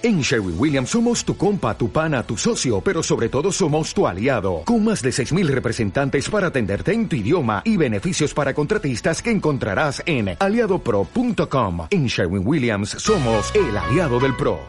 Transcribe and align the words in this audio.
En 0.00 0.20
Sherwin 0.20 0.54
Williams 0.56 0.90
somos 0.90 1.24
tu 1.24 1.36
compa, 1.36 1.76
tu 1.76 1.90
pana, 1.90 2.22
tu 2.22 2.36
socio, 2.36 2.80
pero 2.80 3.02
sobre 3.02 3.28
todo 3.28 3.50
somos 3.50 3.92
tu 3.92 4.06
aliado, 4.06 4.62
con 4.64 4.84
más 4.84 5.02
de 5.02 5.10
6.000 5.10 5.48
representantes 5.48 6.30
para 6.30 6.48
atenderte 6.48 6.92
en 6.92 7.08
tu 7.08 7.16
idioma 7.16 7.62
y 7.64 7.76
beneficios 7.76 8.32
para 8.32 8.54
contratistas 8.54 9.20
que 9.20 9.32
encontrarás 9.32 10.00
en 10.06 10.36
aliadopro.com. 10.38 11.88
En 11.90 12.06
Sherwin 12.06 12.46
Williams 12.46 12.90
somos 12.90 13.52
el 13.56 13.76
aliado 13.76 14.20
del 14.20 14.36
PRO. 14.36 14.60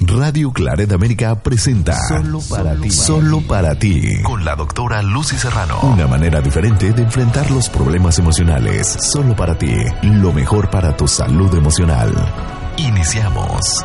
Radio 0.00 0.52
Claret 0.52 0.92
América 0.92 1.40
presenta 1.42 1.96
Solo 2.08 2.40
para 2.50 2.74
ti. 2.74 2.90
Solo 2.90 3.40
para 3.40 3.78
ti. 3.78 4.02
Con 4.24 4.44
la 4.44 4.56
doctora 4.56 5.00
Lucy 5.00 5.38
Serrano. 5.38 5.78
Una 5.84 6.06
manera 6.06 6.42
diferente 6.42 6.92
de 6.92 7.02
enfrentar 7.02 7.50
los 7.50 7.70
problemas 7.70 8.18
emocionales. 8.18 8.88
Solo 9.00 9.34
para 9.34 9.56
ti. 9.56 9.72
Lo 10.02 10.32
mejor 10.32 10.68
para 10.70 10.94
tu 10.96 11.06
salud 11.08 11.54
emocional. 11.54 12.12
Iniciamos. 12.76 13.84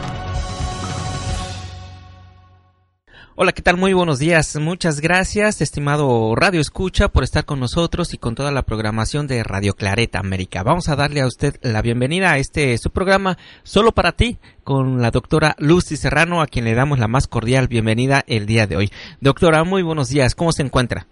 Hola, 3.40 3.52
¿qué 3.52 3.62
tal? 3.62 3.78
Muy 3.78 3.94
buenos 3.94 4.18
días. 4.18 4.56
Muchas 4.56 5.00
gracias, 5.00 5.62
estimado 5.62 6.34
Radio 6.34 6.60
Escucha, 6.60 7.10
por 7.10 7.24
estar 7.24 7.46
con 7.46 7.60
nosotros 7.60 8.16
y 8.16 8.18
con 8.18 8.34
toda 8.34 8.52
la 8.52 8.64
programación 8.64 9.28
de 9.28 9.44
Radio 9.44 9.76
Clareta 9.76 10.18
América. 10.18 10.64
Vamos 10.64 10.90
a 10.90 10.96
darle 10.96 11.22
a 11.22 11.28
usted 11.28 11.56
la 11.62 11.84
bienvenida 11.84 12.32
a 12.32 12.40
este 12.40 12.76
su 12.80 12.90
programa 12.90 13.38
solo 13.62 13.92
para 13.92 14.14
ti 14.14 14.40
con 14.64 15.04
la 15.04 15.12
doctora 15.12 15.56
Lucy 15.60 15.98
Serrano, 15.98 16.42
a 16.42 16.48
quien 16.48 16.66
le 16.66 16.74
damos 16.74 16.98
la 16.98 17.08
más 17.08 17.28
cordial 17.28 17.68
bienvenida 17.68 18.24
el 18.26 18.48
día 18.48 18.66
de 18.66 18.76
hoy. 18.76 18.92
Doctora, 19.22 19.64
muy 19.64 19.84
buenos 19.84 20.10
días. 20.10 20.34
¿Cómo 20.34 20.52
se 20.52 20.64
encuentra? 20.64 21.06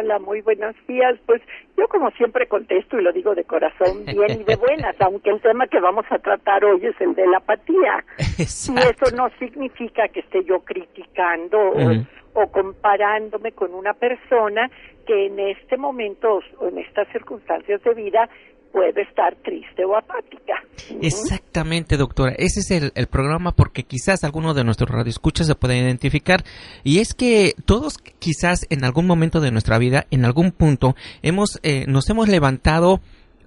Hola, 0.00 0.18
muy 0.18 0.40
buenos 0.40 0.74
días. 0.88 1.18
Pues 1.26 1.42
yo 1.76 1.86
como 1.88 2.10
siempre 2.12 2.46
contesto 2.46 2.98
y 2.98 3.02
lo 3.02 3.12
digo 3.12 3.34
de 3.34 3.44
corazón 3.44 4.06
bien 4.06 4.40
y 4.40 4.44
de 4.44 4.56
buenas, 4.68 4.96
aunque 4.98 5.28
el 5.28 5.42
tema 5.42 5.66
que 5.66 5.78
vamos 5.78 6.06
a 6.08 6.18
tratar 6.18 6.64
hoy 6.64 6.86
es 6.86 6.98
el 7.02 7.14
de 7.14 7.26
la 7.26 7.36
apatía. 7.36 8.02
Y 8.38 8.42
eso 8.44 9.14
no 9.14 9.28
significa 9.38 10.08
que 10.08 10.20
esté 10.20 10.42
yo 10.44 10.60
criticando 10.60 11.58
o, 11.58 12.42
o, 12.42 12.50
comparándome 12.50 13.52
con 13.52 13.74
una 13.74 13.92
persona 13.92 14.70
que 15.06 15.26
en 15.26 15.38
este 15.38 15.76
momento 15.76 16.40
o 16.60 16.68
en 16.68 16.78
estas 16.78 17.06
circunstancias 17.08 17.82
de 17.82 17.92
vida 17.92 18.30
puede 18.72 19.02
estar 19.02 19.36
triste 19.36 19.84
o 19.84 19.96
apática. 19.96 20.54
Exactamente, 21.00 21.96
doctora. 21.96 22.32
Ese 22.36 22.60
es 22.60 22.70
el, 22.70 23.06
programa 23.06 23.52
porque 23.52 23.82
quizás 23.82 24.24
alguno 24.24 24.54
de 24.54 24.64
nuestros 24.64 24.90
radioescuchas 24.90 25.46
se 25.46 25.54
pueda 25.54 25.76
identificar. 25.76 26.44
Y 26.84 26.98
es 26.98 27.14
que 27.14 27.54
todos 27.64 27.98
quizás 28.18 28.66
en 28.70 28.84
algún 28.84 29.06
momento 29.06 29.40
de 29.40 29.50
nuestra 29.50 29.78
vida, 29.78 30.06
en 30.10 30.24
algún 30.24 30.52
punto, 30.52 30.94
hemos, 31.22 31.58
eh, 31.62 31.84
nos 31.88 32.08
hemos 32.10 32.28
levantado 32.28 33.00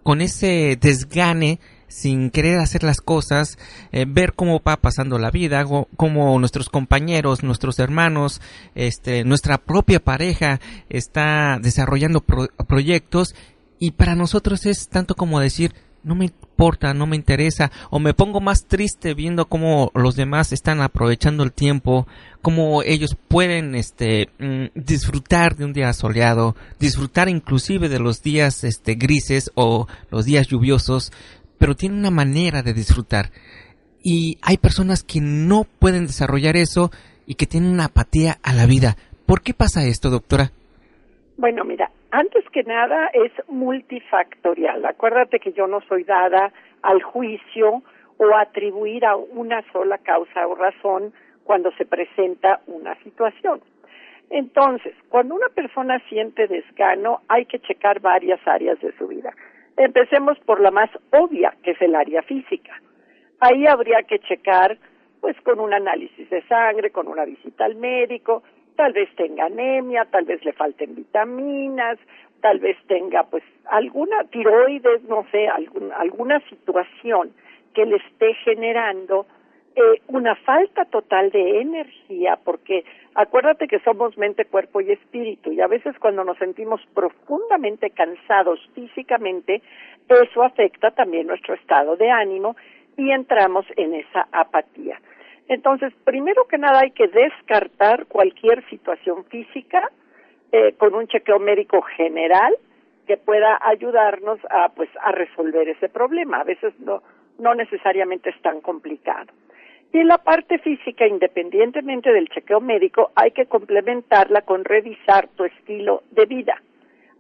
con 0.04 0.22
ese 0.22 0.78
desgane 0.80 1.60
sin 1.88 2.32
querer 2.32 2.58
hacer 2.58 2.84
las 2.84 3.02
cosas, 3.02 3.60
eh, 3.92 4.06
ver 4.08 4.34
cómo 4.34 4.62
va 4.68 4.78
pasando 4.78 5.20
la 5.20 5.30
vida, 5.30 5.64
cómo 5.96 6.40
nuestros 6.40 6.70
compañeros, 6.70 7.44
nuestros 7.44 7.78
hermanos, 7.78 8.42
este, 8.74 9.24
nuestra 9.24 9.60
propia 9.60 10.00
pareja 10.00 10.60
está 10.90 11.60
desarrollando 11.62 12.22
proyectos 12.22 13.36
y 13.80 13.92
para 13.92 14.16
nosotros 14.16 14.66
es 14.66 14.90
tanto 14.90 15.16
como 15.16 15.40
decir, 15.40 15.74
no 16.04 16.16
me 16.16 16.26
importa, 16.26 16.94
no 16.94 17.08
me 17.08 17.16
interesa, 17.16 17.72
o 17.90 18.00
me 18.00 18.14
pongo 18.14 18.42
más 18.42 18.66
triste 18.66 19.14
viendo 19.14 19.46
cómo 19.46 19.92
los 19.96 20.16
demás 20.16 20.52
están 20.52 20.82
aprovechando 20.82 21.44
el 21.44 21.54
tiempo, 21.54 22.08
cómo 22.42 22.84
ellos 22.84 23.16
pueden 23.28 23.76
este 23.76 24.30
mm, 24.40 24.66
disfrutar 24.76 25.56
de 25.56 25.66
un 25.66 25.74
día 25.74 25.92
soleado, 25.94 26.56
disfrutar 26.80 27.30
inclusive 27.30 27.90
de 27.90 28.00
los 28.00 28.22
días 28.22 28.64
este 28.64 28.96
grises 28.96 29.52
o 29.56 29.88
los 30.12 30.26
días 30.26 30.48
lluviosos, 30.48 31.12
pero 31.58 31.76
tienen 31.76 32.00
una 32.00 32.12
manera 32.12 32.62
de 32.62 32.74
disfrutar. 32.74 33.32
Y 34.04 34.38
hay 34.42 34.58
personas 34.58 35.04
que 35.04 35.22
no 35.22 35.64
pueden 35.64 36.06
desarrollar 36.06 36.58
eso 36.58 36.92
y 37.26 37.36
que 37.36 37.48
tienen 37.48 37.72
una 37.72 37.86
apatía 37.86 38.38
a 38.44 38.54
la 38.54 38.66
vida. 38.66 38.98
¿Por 39.26 39.42
qué 39.42 39.54
pasa 39.54 39.86
esto, 39.86 40.10
doctora? 40.10 40.52
Bueno, 41.38 41.64
mira, 41.64 41.90
antes 42.14 42.48
que 42.52 42.64
nada 42.64 43.10
es 43.12 43.32
multifactorial. 43.48 44.86
Acuérdate 44.86 45.40
que 45.40 45.52
yo 45.52 45.66
no 45.66 45.82
soy 45.82 46.04
dada 46.04 46.54
al 46.84 47.02
juicio 47.02 47.82
o 48.18 48.36
atribuir 48.36 49.04
a 49.04 49.16
una 49.16 49.64
sola 49.72 49.98
causa 49.98 50.46
o 50.46 50.54
razón 50.54 51.12
cuando 51.44 51.72
se 51.72 51.88
presenta 51.88 52.62
una 52.68 52.94
situación. 53.02 53.62
Entonces, 54.30 54.94
cuando 55.10 55.34
una 55.34 55.50
persona 55.50 55.98
siente 56.08 56.46
desgano, 56.48 57.22
hay 57.30 57.46
que 57.46 57.60
checar 57.60 58.00
varias 58.00 58.40
áreas 58.48 58.80
de 58.80 58.96
su 58.96 59.08
vida. 59.08 59.34
Empecemos 59.76 60.38
por 60.42 60.62
la 60.62 60.70
más 60.70 60.92
obvia, 61.12 61.56
que 61.64 61.72
es 61.72 61.82
el 61.82 61.96
área 61.96 62.22
física. 62.22 62.80
Ahí 63.40 63.66
habría 63.66 64.04
que 64.04 64.20
checar, 64.20 64.78
pues, 65.20 65.36
con 65.42 65.60
un 65.60 65.74
análisis 65.74 66.30
de 66.30 66.44
sangre, 66.44 66.92
con 66.92 67.08
una 67.08 67.26
visita 67.26 67.66
al 67.66 67.76
médico, 67.76 68.44
tal 68.76 68.94
vez 68.94 69.10
tenga 69.16 69.46
anemia, 69.46 70.06
tal 70.06 70.26
vez 70.26 70.44
le 70.46 70.54
falten 70.54 70.96
vitaminas, 70.96 71.98
tal 72.42 72.60
vez 72.60 72.78
tenga 72.88 73.24
pues 73.24 73.44
alguna 73.66 74.24
tiroides, 74.26 75.04
no 75.04 75.26
sé, 75.32 75.48
alguna 75.48 76.40
situación 76.50 77.32
que 77.74 77.86
le 77.86 77.98
esté 77.98 78.34
generando 78.44 79.26
eh, 79.76 80.02
una 80.08 80.36
falta 80.36 80.86
total 80.86 81.32
de 81.32 81.62
energía, 81.62 82.38
porque 82.44 82.86
acuérdate 83.16 83.68
que 83.68 83.80
somos 83.80 84.16
mente, 84.18 84.46
cuerpo 84.46 84.82
y 84.82 84.92
espíritu, 84.92 85.52
y 85.52 85.62
a 85.62 85.68
veces 85.68 85.98
cuando 86.00 86.24
nos 86.24 86.38
sentimos 86.38 86.80
profundamente 86.94 87.90
cansados 87.90 88.60
físicamente, 88.76 89.64
eso 90.08 90.44
afecta 90.44 90.92
también 90.92 91.26
nuestro 91.26 91.56
estado 91.56 91.96
de 91.96 92.12
ánimo 92.12 92.56
y 92.98 93.10
entramos 93.10 93.66
en 93.76 93.96
esa 93.96 94.28
apatía. 94.32 95.00
Entonces, 95.48 95.94
primero 96.04 96.46
que 96.48 96.58
nada 96.58 96.82
hay 96.82 96.92
que 96.92 97.08
descartar 97.08 98.06
cualquier 98.08 98.68
situación 98.70 99.26
física 99.26 99.92
eh, 100.52 100.74
con 100.78 100.96
un 100.96 101.08
chequeo 101.08 101.40
médico 101.40 101.82
general 101.82 102.56
que 103.08 103.18
pueda 103.18 103.60
ayudarnos 103.62 104.40
a 104.50 104.70
pues 104.70 104.90
a 105.02 105.12
resolver 105.12 105.68
ese 105.68 105.90
problema. 105.90 106.40
A 106.40 106.44
veces 106.44 106.74
no 106.80 107.02
no 107.40 107.56
necesariamente 107.56 108.30
es 108.30 108.42
tan 108.42 108.62
complicado. 108.62 109.32
Y 109.92 110.00
en 110.00 110.08
la 110.08 110.18
parte 110.18 110.58
física, 110.60 111.06
independientemente 111.06 112.12
del 112.12 112.30
chequeo 112.30 112.60
médico, 112.60 113.12
hay 113.16 113.32
que 113.32 113.46
complementarla 113.46 114.42
con 114.42 114.66
revisar 114.66 115.28
tu 115.36 115.44
estilo 115.46 116.04
de 116.12 116.26
vida. 116.26 116.62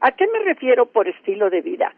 ¿A 0.02 0.12
qué 0.12 0.26
me 0.28 0.40
refiero 0.40 0.88
por 0.88 1.08
estilo 1.08 1.50
de 1.50 1.62
vida? 1.62 1.94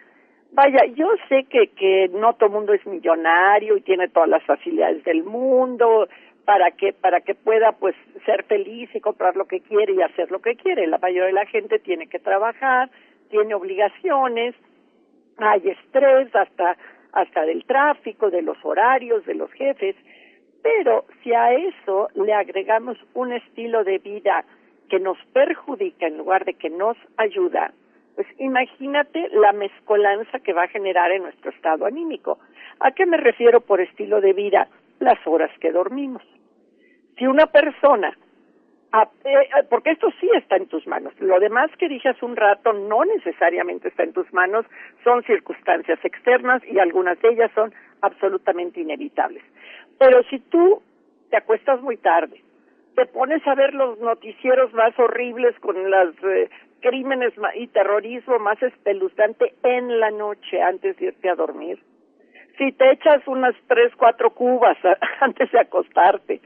Vaya, 0.56 0.86
yo 0.96 1.10
sé 1.28 1.44
que, 1.44 1.68
que 1.68 2.10
no 2.14 2.34
todo 2.36 2.50
mundo 2.50 2.72
es 2.72 2.86
millonario 2.86 3.76
y 3.76 3.82
tiene 3.82 4.08
todas 4.08 4.30
las 4.30 4.42
facilidades 4.44 5.04
del 5.04 5.24
mundo. 5.24 6.08
Para 6.46 6.70
que, 6.70 6.94
para 6.94 7.22
que 7.22 7.34
pueda 7.34 7.72
pues 7.72 7.96
ser 8.24 8.44
feliz 8.44 8.88
y 8.94 9.00
comprar 9.02 9.36
lo 9.36 9.46
que 9.46 9.62
quiere 9.62 9.94
y 9.94 10.02
hacer 10.04 10.30
lo 10.30 10.42
que 10.42 10.56
quiere. 10.56 10.86
La 10.86 11.00
mayoría 11.00 11.26
de 11.26 11.34
la 11.34 11.48
gente 11.48 11.80
tiene 11.80 12.06
que 12.06 12.20
trabajar, 12.20 12.92
tiene 13.32 13.56
obligaciones, 13.56 14.54
hay 15.38 15.70
estrés 15.70 16.34
hasta, 16.36 16.78
hasta 17.14 17.42
del 17.46 17.66
tráfico, 17.66 18.30
de 18.30 18.44
los 18.44 18.64
horarios, 18.64 19.26
de 19.26 19.34
los 19.34 19.52
jefes, 19.54 19.96
pero 20.62 21.06
si 21.24 21.34
a 21.34 21.52
eso 21.54 22.10
le 22.14 22.34
agregamos 22.34 22.98
un 23.16 23.34
estilo 23.34 23.84
de 23.84 23.98
vida 23.98 24.46
que 24.88 25.00
nos 25.00 25.18
perjudica 25.34 26.06
en 26.06 26.18
lugar 26.18 26.46
de 26.46 26.54
que 26.54 26.70
nos 26.70 26.96
ayuda, 27.18 27.74
pues 28.16 28.28
imagínate 28.40 29.30
la 29.34 29.52
mezcolanza 29.52 30.40
que 30.40 30.54
va 30.54 30.64
a 30.64 30.68
generar 30.70 31.12
en 31.12 31.24
nuestro 31.24 31.52
estado 31.52 31.86
anímico. 31.86 32.40
¿A 32.80 32.92
qué 32.92 33.06
me 33.06 33.18
refiero 33.18 33.62
por 33.62 33.82
estilo 33.82 34.22
de 34.22 34.34
vida? 34.34 34.68
Las 35.00 35.20
horas 35.28 35.52
que 35.60 35.72
dormimos. 35.72 36.24
Si 37.18 37.28
una 37.28 37.48
persona, 37.48 38.18
eh, 38.94 39.06
eh, 39.26 39.48
porque 39.70 39.92
esto 39.92 40.08
sí 40.20 40.30
está 40.36 40.56
en 40.56 40.68
tus 40.68 40.88
manos, 40.88 41.14
lo 41.20 41.40
demás 41.40 41.70
que 41.78 41.90
dije 41.90 42.10
hace 42.10 42.26
un 42.26 42.36
rato 42.36 42.72
no 42.72 43.04
necesariamente 43.04 43.90
está 43.90 44.04
en 44.04 44.14
tus 44.14 44.32
manos, 44.34 44.66
son 45.04 45.24
circunstancias 45.24 46.00
externas 46.04 46.62
y 46.66 46.80
algunas 46.80 47.22
de 47.22 47.30
ellas 47.30 47.52
son 47.54 47.74
absolutamente 48.02 48.80
inevitables. 48.80 49.44
Pero 49.98 50.24
si 50.24 50.40
tú 50.40 50.82
te 51.30 51.38
acuestas 51.38 51.82
muy 51.82 51.98
tarde, 51.98 52.42
te 52.96 53.06
pones 53.06 53.46
a 53.46 53.56
ver 53.56 53.74
los 53.74 54.00
noticieros 54.00 54.74
más 54.74 54.98
horribles 54.98 55.58
con 55.60 55.90
las 55.90 56.16
eh, 56.24 56.50
crímenes 56.86 57.34
y 57.56 57.66
terrorismo 57.68 58.38
más 58.38 58.62
espeluznante 58.62 59.56
en 59.64 60.00
la 60.00 60.12
noche 60.12 60.62
antes 60.62 60.96
de 60.98 61.08
irte 61.08 61.30
a 61.30 61.36
dormir. 61.36 61.80
Si 62.60 62.72
te 62.74 62.92
echas 62.92 63.28
unas 63.28 63.56
tres, 63.68 63.92
cuatro 63.98 64.30
cubas 64.30 64.78
antes 65.20 65.52
de 65.52 65.60
acostarte, 65.60 66.42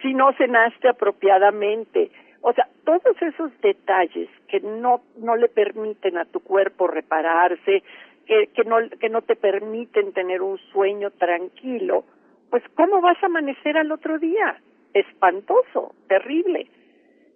si 0.00 0.14
no 0.14 0.32
cenaste 0.34 0.88
apropiadamente, 0.88 2.12
o 2.40 2.52
sea, 2.52 2.68
todos 2.84 3.20
esos 3.20 3.50
detalles 3.62 4.28
que 4.46 4.60
no, 4.60 5.02
no 5.16 5.34
le 5.34 5.48
permiten 5.48 6.18
a 6.18 6.24
tu 6.24 6.38
cuerpo 6.38 6.86
repararse, 6.86 7.82
que, 8.26 8.46
que, 8.54 8.62
no, 8.62 8.76
que 9.00 9.08
no 9.08 9.22
te 9.22 9.34
permiten 9.34 10.12
tener 10.12 10.40
un 10.40 10.58
sueño 10.72 11.10
tranquilo, 11.10 12.04
pues 12.48 12.62
¿cómo 12.76 13.00
vas 13.00 13.20
a 13.24 13.26
amanecer 13.26 13.76
al 13.76 13.90
otro 13.90 14.20
día? 14.20 14.56
Espantoso, 14.94 15.94
terrible. 16.06 16.68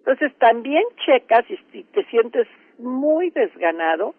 Entonces 0.05 0.37
también 0.37 0.83
checas 1.03 1.45
si 1.71 1.83
te 1.83 2.03
sientes 2.05 2.47
muy 2.77 3.31
desganado, 3.31 4.13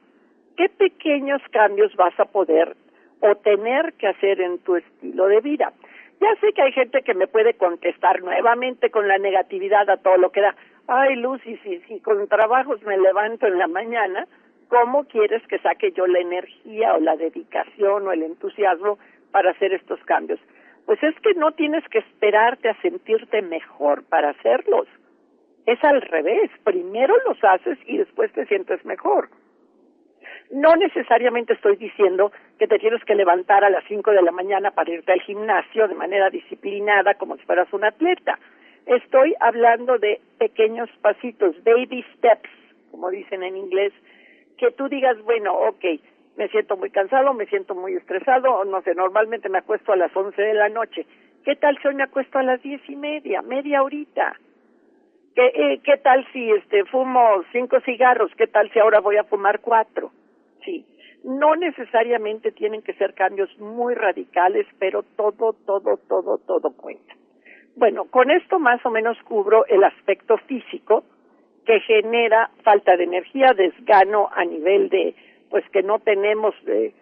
qué 0.57 0.69
pequeños 0.69 1.41
cambios 1.53 1.95
vas 1.95 2.19
a 2.19 2.25
poder 2.25 2.75
o 3.21 3.37
tener 3.37 3.93
que 3.93 4.09
hacer 4.09 4.41
en 4.41 4.59
tu 4.59 4.75
estilo 4.75 5.29
de 5.29 5.41
vida. 5.41 5.73
Ya 6.21 6.35
sé 6.41 6.53
que 6.55 6.63
hay 6.63 6.73
gente 6.73 7.03
que 7.03 7.15
me 7.15 7.29
puede 7.29 7.55
contestar 7.55 8.21
nuevamente 8.23 8.91
con 8.91 9.07
la 9.07 9.19
negatividad 9.19 9.89
a 9.89 9.99
todo 9.99 10.17
lo 10.17 10.33
que 10.33 10.41
da. 10.41 10.57
Ay, 10.89 11.15
Lucy, 11.17 11.57
si 11.59 12.01
con 12.01 12.27
trabajos 12.27 12.83
me 12.83 12.99
levanto 12.99 13.47
en 13.47 13.59
la 13.59 13.69
mañana, 13.69 14.27
¿cómo 14.69 15.05
quieres 15.05 15.47
que 15.47 15.59
saque 15.59 15.93
yo 15.93 16.09
la 16.09 16.19
energía 16.19 16.95
o 16.95 17.01
la 17.01 17.17
dedicación 17.17 18.09
o 18.09 18.13
el 18.13 18.25
entusiasmo 18.25 18.99
para 19.31 19.53
hacer 19.53 19.73
estos 19.73 20.01
cambios? 20.05 20.41
Pues 20.85 21.01
es 21.05 21.15
que 21.21 21.35
no 21.35 21.53
tienes 21.53 21.87
que 21.91 21.99
esperarte 21.99 22.71
a 22.71 22.81
sentirte 22.81 23.41
mejor 23.43 24.03
para 24.05 24.31
hacerlos. 24.31 24.89
Es 25.67 25.83
al 25.83 26.01
revés, 26.01 26.51
primero 26.63 27.15
los 27.27 27.43
haces 27.43 27.77
y 27.87 27.99
después 27.99 28.33
te 28.33 28.47
sientes 28.47 28.85
mejor. 28.85 29.29
No 30.51 30.77
necesariamente 30.77 31.55
estoy 31.55 31.75
diciendo 31.75 32.31
que 32.57 32.69
te 32.69 32.79
tienes 32.79 33.05
que 33.05 33.17
levantar 33.17 33.65
a 33.65 33.71
las 33.71 33.83
5 33.89 34.13
de 34.13 34.23
la 34.23 34.31
mañana 34.31 34.71
para 34.71 34.93
irte 34.93 35.13
al 35.13 35.21
gimnasio 35.23 35.89
de 35.89 35.95
manera 35.97 36.31
disciplinada 36.31 37.15
como 37.15 37.37
si 37.37 37.45
fueras 37.45 37.73
un 37.73 37.85
atleta. 37.85 38.39
Estoy 38.87 39.35
hablando 39.41 39.99
de 39.99 40.21
pequeños 40.39 40.89
pasitos, 41.03 41.57
baby 41.65 42.05
steps, 42.15 42.49
como 42.93 43.11
dicen 43.11 43.43
en 43.43 43.57
inglés, 43.57 43.93
que 44.59 44.71
tú 44.71 44.89
digas, 44.89 45.21
bueno, 45.25 45.53
ok, 45.53 45.85
me 46.37 46.47
siento 46.49 46.77
muy 46.77 46.91
cansado, 46.91 47.35
me 47.35 47.47
siento 47.47 47.75
muy 47.75 47.95
estresado, 47.95 48.55
o 48.55 48.65
no 48.65 48.83
sé, 48.83 48.95
normalmente 48.95 49.49
me 49.49 49.59
acuesto 49.59 49.93
a 49.93 49.97
las 49.97 50.17
11 50.17 50.41
de 50.41 50.55
la 50.55 50.69
noche. 50.69 51.07
¿Qué 51.45 51.57
tal 51.57 51.77
si 51.83 51.89
hoy 51.89 51.97
me 51.97 52.05
acuesto 52.05 52.39
a 52.39 52.45
las 52.45 52.63
diez 52.63 52.81
y 52.89 52.95
media, 52.95 53.43
media 53.43 53.83
horita? 53.83 54.37
¿Qué, 55.37 55.53
eh, 55.55 55.81
¿Qué 55.85 55.99
tal 55.99 56.27
si 56.33 56.51
este 56.51 56.87
fumo 56.87 57.45
cinco 57.53 57.79
cigarros? 57.81 58.33
¿Qué 58.39 58.47
tal 58.47 58.71
si 58.73 58.79
ahora 58.79 59.01
voy 59.01 59.19
a 59.19 59.25
fumar 59.25 59.61
cuatro? 59.61 60.11
Sí, 60.65 60.87
no 61.25 61.55
necesariamente 61.57 62.53
tienen 62.53 62.81
que 62.81 62.95
ser 62.95 63.13
cambios 63.13 63.51
muy 63.59 63.95
radicales, 63.95 64.67
pero 64.79 65.03
todo, 65.03 65.53
todo, 65.67 65.99
todo, 66.09 66.39
todo 66.39 66.71
cuenta. 66.75 67.15
Bueno, 67.77 68.07
con 68.07 68.31
esto 68.31 68.59
más 68.59 68.85
o 68.87 68.91
menos 68.91 69.19
cubro 69.25 69.67
el 69.67 69.85
aspecto 69.85 70.39
físico 70.39 71.05
que 71.67 71.81
genera 71.81 72.49
falta 72.63 72.97
de 72.97 73.05
energía, 73.05 73.53
desgano 73.55 74.31
a 74.33 74.43
nivel 74.47 74.89
de 74.89 75.15
pues 75.51 75.69
que 75.69 75.83
no 75.83 75.99
tenemos 75.99 76.55
eh, 76.67 76.95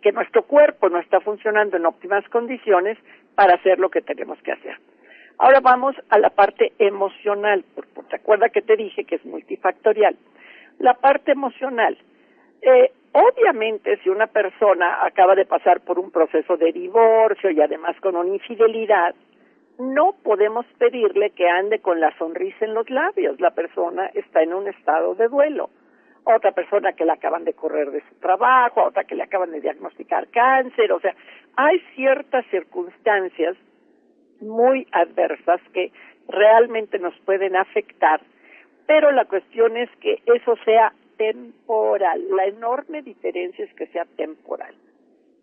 que 0.00 0.12
nuestro 0.12 0.44
cuerpo 0.44 0.88
no 0.88 0.98
está 0.98 1.20
funcionando 1.20 1.76
en 1.76 1.84
óptimas 1.84 2.26
condiciones 2.30 2.96
para 3.34 3.56
hacer 3.56 3.78
lo 3.78 3.90
que 3.90 4.00
tenemos 4.00 4.40
que 4.42 4.52
hacer. 4.52 4.78
Ahora 5.38 5.60
vamos 5.60 5.94
a 6.10 6.18
la 6.18 6.30
parte 6.30 6.72
emocional, 6.78 7.64
porque 7.74 7.90
te 8.10 8.16
acuerdas 8.16 8.52
que 8.52 8.62
te 8.62 8.76
dije 8.76 9.04
que 9.04 9.16
es 9.16 9.24
multifactorial. 9.24 10.16
La 10.78 10.94
parte 10.94 11.32
emocional. 11.32 11.98
Eh, 12.60 12.92
obviamente, 13.12 13.98
si 14.02 14.08
una 14.08 14.26
persona 14.26 15.04
acaba 15.04 15.34
de 15.34 15.44
pasar 15.44 15.80
por 15.80 15.98
un 15.98 16.10
proceso 16.10 16.56
de 16.56 16.72
divorcio 16.72 17.50
y 17.50 17.60
además 17.60 17.96
con 18.00 18.16
una 18.16 18.28
infidelidad, 18.28 19.14
no 19.78 20.14
podemos 20.22 20.66
pedirle 20.78 21.30
que 21.30 21.48
ande 21.48 21.80
con 21.80 21.98
la 22.00 22.16
sonrisa 22.18 22.64
en 22.64 22.74
los 22.74 22.88
labios. 22.88 23.40
La 23.40 23.50
persona 23.50 24.06
está 24.14 24.42
en 24.42 24.54
un 24.54 24.68
estado 24.68 25.14
de 25.14 25.28
duelo 25.28 25.70
otra 26.24 26.52
persona 26.52 26.92
que 26.92 27.04
le 27.04 27.12
acaban 27.12 27.44
de 27.44 27.54
correr 27.54 27.90
de 27.90 28.00
su 28.08 28.14
trabajo, 28.16 28.84
otra 28.84 29.04
que 29.04 29.14
le 29.14 29.24
acaban 29.24 29.50
de 29.50 29.60
diagnosticar 29.60 30.28
cáncer, 30.28 30.92
o 30.92 31.00
sea, 31.00 31.14
hay 31.56 31.80
ciertas 31.94 32.46
circunstancias 32.46 33.56
muy 34.42 34.86
adversas 34.92 35.60
que 35.72 35.92
realmente 36.28 36.98
nos 36.98 37.18
pueden 37.20 37.56
afectar, 37.56 38.20
pero 38.86 39.10
la 39.12 39.24
cuestión 39.24 39.76
es 39.76 39.90
que 40.00 40.22
eso 40.26 40.56
sea 40.64 40.92
temporal. 41.16 42.22
La 42.30 42.46
enorme 42.46 43.02
diferencia 43.02 43.64
es 43.64 43.72
que 43.74 43.86
sea 43.88 44.04
temporal, 44.16 44.74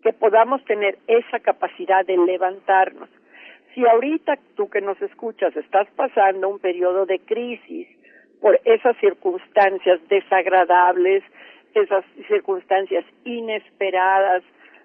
que 0.02 0.12
podamos 0.12 0.64
tener 0.64 0.98
esa 1.06 1.40
capacidad 1.40 2.04
de 2.04 2.16
levantarnos. 2.18 3.08
Si 3.74 3.86
ahorita 3.86 4.38
tú 4.56 4.68
que 4.68 4.80
nos 4.80 5.00
escuchas 5.00 5.56
estás 5.56 5.88
pasando 5.96 6.48
un 6.48 6.58
periodo 6.58 7.06
de 7.06 7.20
crisis, 7.20 7.88
por 8.40 8.58
esas 8.64 8.96
circunstancias 8.98 10.00
desagradables, 10.08 11.22
esas 11.74 12.04
circunstancias 12.26 13.04
inesperadas, 13.24 14.42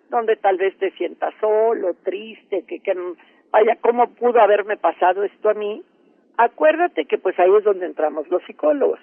donde 0.10 0.36
tal 0.36 0.58
vez 0.58 0.78
te 0.78 0.92
sientas 0.92 1.34
solo, 1.40 1.94
triste, 2.04 2.64
que, 2.68 2.80
que 2.80 2.94
vaya, 3.56 3.78
¿cómo 3.80 4.08
pudo 4.08 4.42
haberme 4.42 4.76
pasado 4.76 5.24
esto 5.24 5.50
a 5.50 5.54
mí? 5.54 5.82
Acuérdate 6.36 7.06
que 7.06 7.18
pues 7.18 7.40
ahí 7.40 7.50
es 7.58 7.64
donde 7.64 7.86
entramos 7.86 8.28
los 8.28 8.44
psicólogos. 8.44 9.00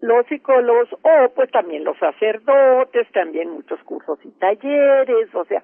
Los 0.00 0.26
psicólogos, 0.26 0.88
o 1.02 1.28
pues 1.34 1.50
también 1.50 1.84
los 1.84 1.98
sacerdotes, 1.98 3.06
también 3.12 3.50
muchos 3.50 3.78
cursos 3.82 4.18
y 4.24 4.30
talleres, 4.30 5.34
o 5.34 5.44
sea, 5.44 5.62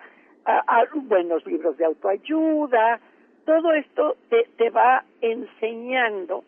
buenos 0.94 1.46
libros 1.46 1.78
de 1.78 1.86
autoayuda, 1.86 3.00
todo 3.46 3.72
esto 3.72 4.16
te, 4.28 4.46
te 4.58 4.68
va 4.68 5.04
enseñando 5.22 6.44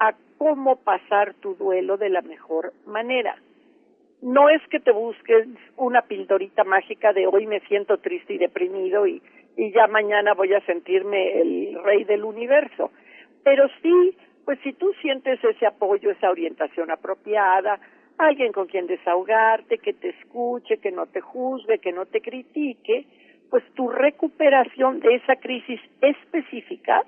a 0.00 0.12
cómo 0.36 0.76
pasar 0.76 1.32
tu 1.34 1.54
duelo 1.54 1.96
de 1.96 2.10
la 2.10 2.20
mejor 2.20 2.72
manera. 2.86 3.36
No 4.20 4.50
es 4.50 4.60
que 4.68 4.80
te 4.80 4.92
busques 4.92 5.48
una 5.78 6.02
pildorita 6.02 6.64
mágica 6.64 7.14
de 7.14 7.26
hoy 7.26 7.46
me 7.46 7.60
siento 7.60 7.96
triste 7.98 8.34
y 8.34 8.38
deprimido 8.38 9.06
y, 9.06 9.22
y 9.56 9.72
ya 9.72 9.86
mañana 9.86 10.34
voy 10.34 10.54
a 10.54 10.60
sentirme 10.66 11.40
el 11.40 11.78
rey 11.82 12.04
del 12.04 12.24
universo. 12.24 12.90
Pero 13.42 13.68
sí, 13.82 14.16
pues 14.44 14.58
si 14.62 14.72
tú 14.72 14.92
sientes 15.00 15.42
ese 15.42 15.66
apoyo, 15.66 16.10
esa 16.10 16.30
orientación 16.30 16.90
apropiada, 16.90 17.78
alguien 18.18 18.52
con 18.52 18.66
quien 18.66 18.86
desahogarte, 18.86 19.78
que 19.78 19.92
te 19.92 20.10
escuche, 20.10 20.78
que 20.78 20.90
no 20.90 21.06
te 21.06 21.20
juzgue, 21.20 21.78
que 21.78 21.92
no 21.92 22.06
te 22.06 22.20
critique, 22.20 23.06
pues 23.48 23.64
tu 23.74 23.88
recuperación 23.88 25.00
de 25.00 25.16
esa 25.16 25.36
crisis 25.36 25.80
específica 26.00 27.02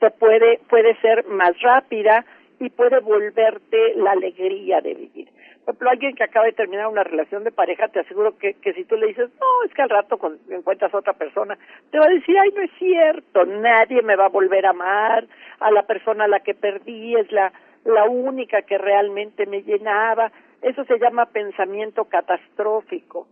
se 0.00 0.10
puede, 0.10 0.60
puede 0.68 0.94
ser 1.00 1.26
más 1.26 1.58
rápida 1.60 2.24
y 2.60 2.68
puede 2.70 3.00
volverte 3.00 3.94
la 3.96 4.12
alegría 4.12 4.80
de 4.80 4.94
vivir. 4.94 5.28
Por 5.66 5.72
ejemplo, 5.72 5.90
alguien 5.90 6.14
que 6.14 6.22
acaba 6.22 6.46
de 6.46 6.52
terminar 6.52 6.86
una 6.86 7.02
relación 7.02 7.42
de 7.42 7.50
pareja, 7.50 7.88
te 7.88 7.98
aseguro 7.98 8.38
que, 8.38 8.54
que 8.54 8.72
si 8.72 8.84
tú 8.84 8.96
le 8.96 9.08
dices, 9.08 9.28
no, 9.40 9.66
es 9.66 9.74
que 9.74 9.82
al 9.82 9.90
rato 9.90 10.16
encuentras 10.48 10.94
a 10.94 10.98
otra 10.98 11.14
persona, 11.14 11.58
te 11.90 11.98
va 11.98 12.06
a 12.06 12.10
decir, 12.10 12.38
ay, 12.38 12.50
no 12.54 12.62
es 12.62 12.70
cierto, 12.78 13.44
nadie 13.44 14.00
me 14.02 14.14
va 14.14 14.26
a 14.26 14.28
volver 14.28 14.64
a 14.64 14.70
amar, 14.70 15.26
a 15.58 15.72
la 15.72 15.82
persona 15.82 16.24
a 16.24 16.28
la 16.28 16.38
que 16.38 16.54
perdí 16.54 17.16
es 17.16 17.32
la, 17.32 17.52
la 17.84 18.04
única 18.04 18.62
que 18.62 18.78
realmente 18.78 19.44
me 19.46 19.64
llenaba. 19.64 20.30
Eso 20.62 20.84
se 20.84 21.00
llama 21.00 21.26
pensamiento 21.26 22.04
catastrófico. 22.04 23.26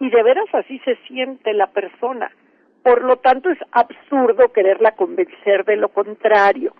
Y 0.00 0.10
de 0.10 0.22
veras 0.24 0.52
así 0.52 0.80
se 0.80 0.96
siente 1.06 1.54
la 1.54 1.68
persona. 1.68 2.32
Por 2.82 3.04
lo 3.04 3.18
tanto, 3.18 3.48
es 3.48 3.58
absurdo 3.70 4.52
quererla 4.52 4.96
convencer 4.96 5.64
de 5.64 5.76
lo 5.76 5.90
contrario. 5.90 6.74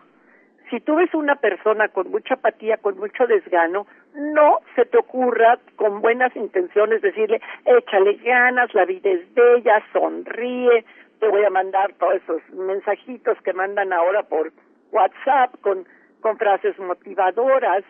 Si 0.71 0.79
tú 0.79 0.95
ves 0.95 1.13
una 1.15 1.35
persona 1.35 1.89
con 1.89 2.13
mucha 2.13 2.35
apatía, 2.35 2.77
con 2.77 2.97
mucho 2.97 3.27
desgano, 3.27 3.89
no 4.15 4.61
se 4.77 4.85
te 4.87 4.99
ocurra 4.99 5.59
con 5.75 6.01
buenas 6.01 6.35
intenciones 6.37 7.03
decirle, 7.03 7.41
échale 7.65 8.15
ganas, 8.19 8.73
la 8.73 8.85
vida 8.85 9.11
es 9.11 9.35
bella, 9.35 9.83
sonríe, 9.93 10.85
te 11.19 11.29
voy 11.29 11.45
a 11.45 11.51
mandar 11.51 11.93
todos 11.95 12.15
esos 12.15 12.43
mensajitos 12.51 13.37
que 13.43 13.53
mandan 13.53 13.93
ahora 13.93 14.23
por 14.23 14.53
WhatsApp 14.93 15.61
con, 15.61 15.87
con 16.21 16.39
frases 16.39 16.79
motivadoras. 16.79 17.83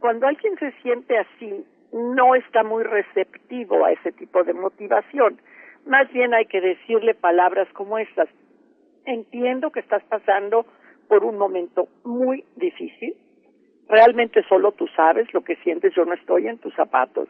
Cuando 0.00 0.26
alguien 0.26 0.58
se 0.58 0.72
siente 0.82 1.18
así, 1.18 1.64
no 1.92 2.34
está 2.34 2.64
muy 2.64 2.82
receptivo 2.82 3.84
a 3.84 3.92
ese 3.92 4.10
tipo 4.10 4.42
de 4.42 4.52
motivación. 4.52 5.40
Más 5.86 6.12
bien 6.12 6.34
hay 6.34 6.46
que 6.46 6.60
decirle 6.60 7.14
palabras 7.14 7.68
como 7.72 7.98
estas. 7.98 8.28
Entiendo 9.04 9.70
que 9.70 9.78
estás 9.78 10.02
pasando 10.04 10.66
por 11.08 11.24
un 11.24 11.38
momento 11.38 11.88
muy 12.04 12.44
difícil. 12.56 13.14
Realmente 13.88 14.42
solo 14.48 14.72
tú 14.72 14.86
sabes 14.88 15.32
lo 15.32 15.42
que 15.42 15.56
sientes. 15.56 15.94
Yo 15.94 16.04
no 16.04 16.14
estoy 16.14 16.48
en 16.48 16.58
tus 16.58 16.74
zapatos. 16.74 17.28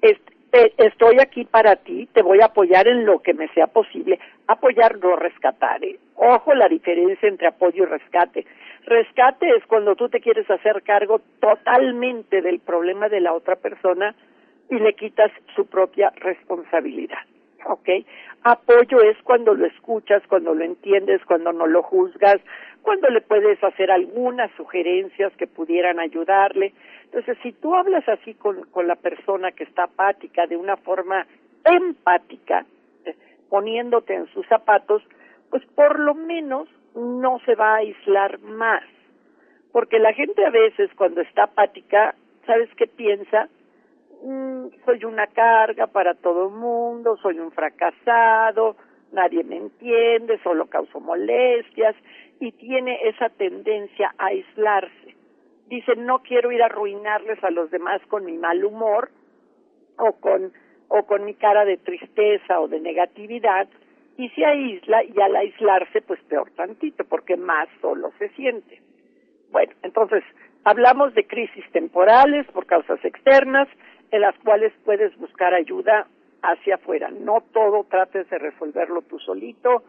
Estoy 0.00 1.16
aquí 1.20 1.44
para 1.44 1.76
ti. 1.76 2.08
Te 2.12 2.22
voy 2.22 2.40
a 2.42 2.46
apoyar 2.46 2.86
en 2.86 3.06
lo 3.06 3.20
que 3.20 3.32
me 3.32 3.48
sea 3.48 3.68
posible. 3.68 4.18
Apoyar 4.46 4.98
no 4.98 5.16
rescatar. 5.16 5.82
¿eh? 5.82 5.98
Ojo 6.16 6.54
la 6.54 6.68
diferencia 6.68 7.28
entre 7.28 7.48
apoyo 7.48 7.84
y 7.84 7.86
rescate. 7.86 8.44
Rescate 8.84 9.48
es 9.56 9.64
cuando 9.66 9.94
tú 9.96 10.08
te 10.08 10.20
quieres 10.20 10.50
hacer 10.50 10.82
cargo 10.82 11.20
totalmente 11.40 12.42
del 12.42 12.60
problema 12.60 13.08
de 13.08 13.20
la 13.20 13.32
otra 13.32 13.56
persona 13.56 14.14
y 14.68 14.78
le 14.78 14.94
quitas 14.94 15.30
su 15.54 15.66
propia 15.66 16.10
responsabilidad. 16.16 17.20
¿Ok? 17.66 17.88
Apoyo 18.44 19.02
es 19.02 19.16
cuando 19.22 19.54
lo 19.54 19.66
escuchas, 19.66 20.22
cuando 20.28 20.54
lo 20.54 20.64
entiendes, 20.64 21.24
cuando 21.24 21.52
no 21.52 21.66
lo 21.66 21.82
juzgas, 21.82 22.40
cuando 22.82 23.08
le 23.08 23.20
puedes 23.20 23.62
hacer 23.62 23.90
algunas 23.90 24.50
sugerencias 24.56 25.32
que 25.36 25.46
pudieran 25.46 26.00
ayudarle. 26.00 26.72
Entonces, 27.04 27.38
si 27.42 27.52
tú 27.52 27.74
hablas 27.74 28.08
así 28.08 28.34
con, 28.34 28.64
con 28.70 28.88
la 28.88 28.96
persona 28.96 29.52
que 29.52 29.64
está 29.64 29.84
apática 29.84 30.46
de 30.46 30.56
una 30.56 30.76
forma 30.76 31.26
empática, 31.64 32.66
eh, 33.04 33.14
poniéndote 33.48 34.14
en 34.14 34.26
sus 34.28 34.46
zapatos, 34.48 35.02
pues 35.50 35.64
por 35.74 36.00
lo 36.00 36.14
menos 36.14 36.68
no 36.94 37.38
se 37.44 37.54
va 37.54 37.74
a 37.74 37.76
aislar 37.76 38.38
más. 38.40 38.82
Porque 39.70 39.98
la 39.98 40.12
gente 40.12 40.44
a 40.44 40.50
veces 40.50 40.90
cuando 40.96 41.20
está 41.20 41.44
apática, 41.44 42.14
¿sabes 42.46 42.68
qué 42.76 42.86
piensa? 42.86 43.48
Mm, 44.22 44.68
soy 44.84 45.04
una 45.04 45.26
carga 45.26 45.88
para 45.88 46.14
todo 46.14 46.48
el 46.48 46.54
mundo, 46.54 47.16
soy 47.16 47.40
un 47.40 47.50
fracasado, 47.50 48.76
nadie 49.10 49.42
me 49.42 49.56
entiende, 49.56 50.38
solo 50.44 50.66
causo 50.66 51.00
molestias 51.00 51.96
y 52.38 52.52
tiene 52.52 53.00
esa 53.08 53.30
tendencia 53.30 54.14
a 54.18 54.26
aislarse. 54.26 55.16
Dice, 55.66 55.96
no 55.96 56.20
quiero 56.20 56.52
ir 56.52 56.62
a 56.62 56.66
arruinarles 56.66 57.42
a 57.42 57.50
los 57.50 57.70
demás 57.72 58.00
con 58.08 58.24
mi 58.24 58.38
mal 58.38 58.64
humor 58.64 59.10
o 59.98 60.12
con, 60.12 60.52
o 60.86 61.02
con 61.04 61.24
mi 61.24 61.34
cara 61.34 61.64
de 61.64 61.78
tristeza 61.78 62.60
o 62.60 62.68
de 62.68 62.78
negatividad 62.78 63.68
y 64.18 64.28
se 64.30 64.44
aísla 64.44 65.02
y 65.02 65.20
al 65.20 65.34
aislarse 65.34 66.00
pues 66.00 66.20
peor 66.28 66.50
tantito 66.52 67.04
porque 67.04 67.36
más 67.36 67.68
solo 67.80 68.12
se 68.18 68.28
siente. 68.30 68.80
Bueno, 69.50 69.72
entonces 69.82 70.22
hablamos 70.62 71.12
de 71.14 71.26
crisis 71.26 71.64
temporales 71.72 72.46
por 72.52 72.66
causas 72.66 73.04
externas 73.04 73.68
en 74.12 74.20
las 74.20 74.38
cuales 74.40 74.72
puedes 74.84 75.16
buscar 75.18 75.54
ayuda 75.54 76.06
hacia 76.42 76.76
afuera. 76.76 77.10
No 77.10 77.42
todo 77.52 77.84
trates 77.84 78.28
de 78.30 78.38
resolverlo 78.38 79.02
tú 79.02 79.18
solito. 79.18 79.82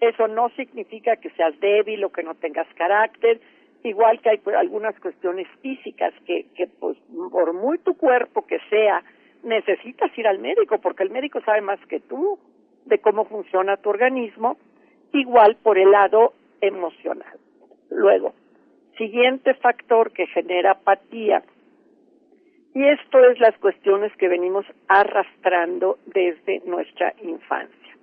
Eso 0.00 0.26
no 0.28 0.50
significa 0.50 1.16
que 1.16 1.30
seas 1.30 1.58
débil 1.60 2.04
o 2.04 2.10
que 2.10 2.24
no 2.24 2.34
tengas 2.34 2.66
carácter. 2.74 3.40
Igual 3.84 4.20
que 4.20 4.30
hay 4.30 4.40
algunas 4.56 4.98
cuestiones 4.98 5.46
físicas 5.62 6.12
que, 6.26 6.46
que 6.56 6.66
pues 6.66 6.98
por 7.30 7.52
muy 7.54 7.78
tu 7.78 7.96
cuerpo 7.96 8.44
que 8.46 8.58
sea, 8.68 9.04
necesitas 9.44 10.16
ir 10.18 10.26
al 10.26 10.40
médico 10.40 10.78
porque 10.80 11.04
el 11.04 11.10
médico 11.10 11.40
sabe 11.42 11.60
más 11.60 11.78
que 11.86 12.00
tú 12.00 12.38
de 12.84 12.98
cómo 12.98 13.26
funciona 13.26 13.76
tu 13.76 13.90
organismo, 13.90 14.56
igual 15.12 15.56
por 15.62 15.78
el 15.78 15.92
lado 15.92 16.32
emocional. 16.60 17.38
Luego, 17.90 18.34
siguiente 18.96 19.54
factor 19.54 20.10
que 20.10 20.26
genera 20.26 20.72
apatía 20.72 21.44
y 22.78 22.88
esto 22.88 23.18
es 23.24 23.40
las 23.40 23.58
cuestiones 23.58 24.12
que 24.18 24.28
venimos 24.28 24.64
arrastrando 24.86 25.98
desde 26.06 26.62
nuestra 26.64 27.12
infancia. 27.24 27.96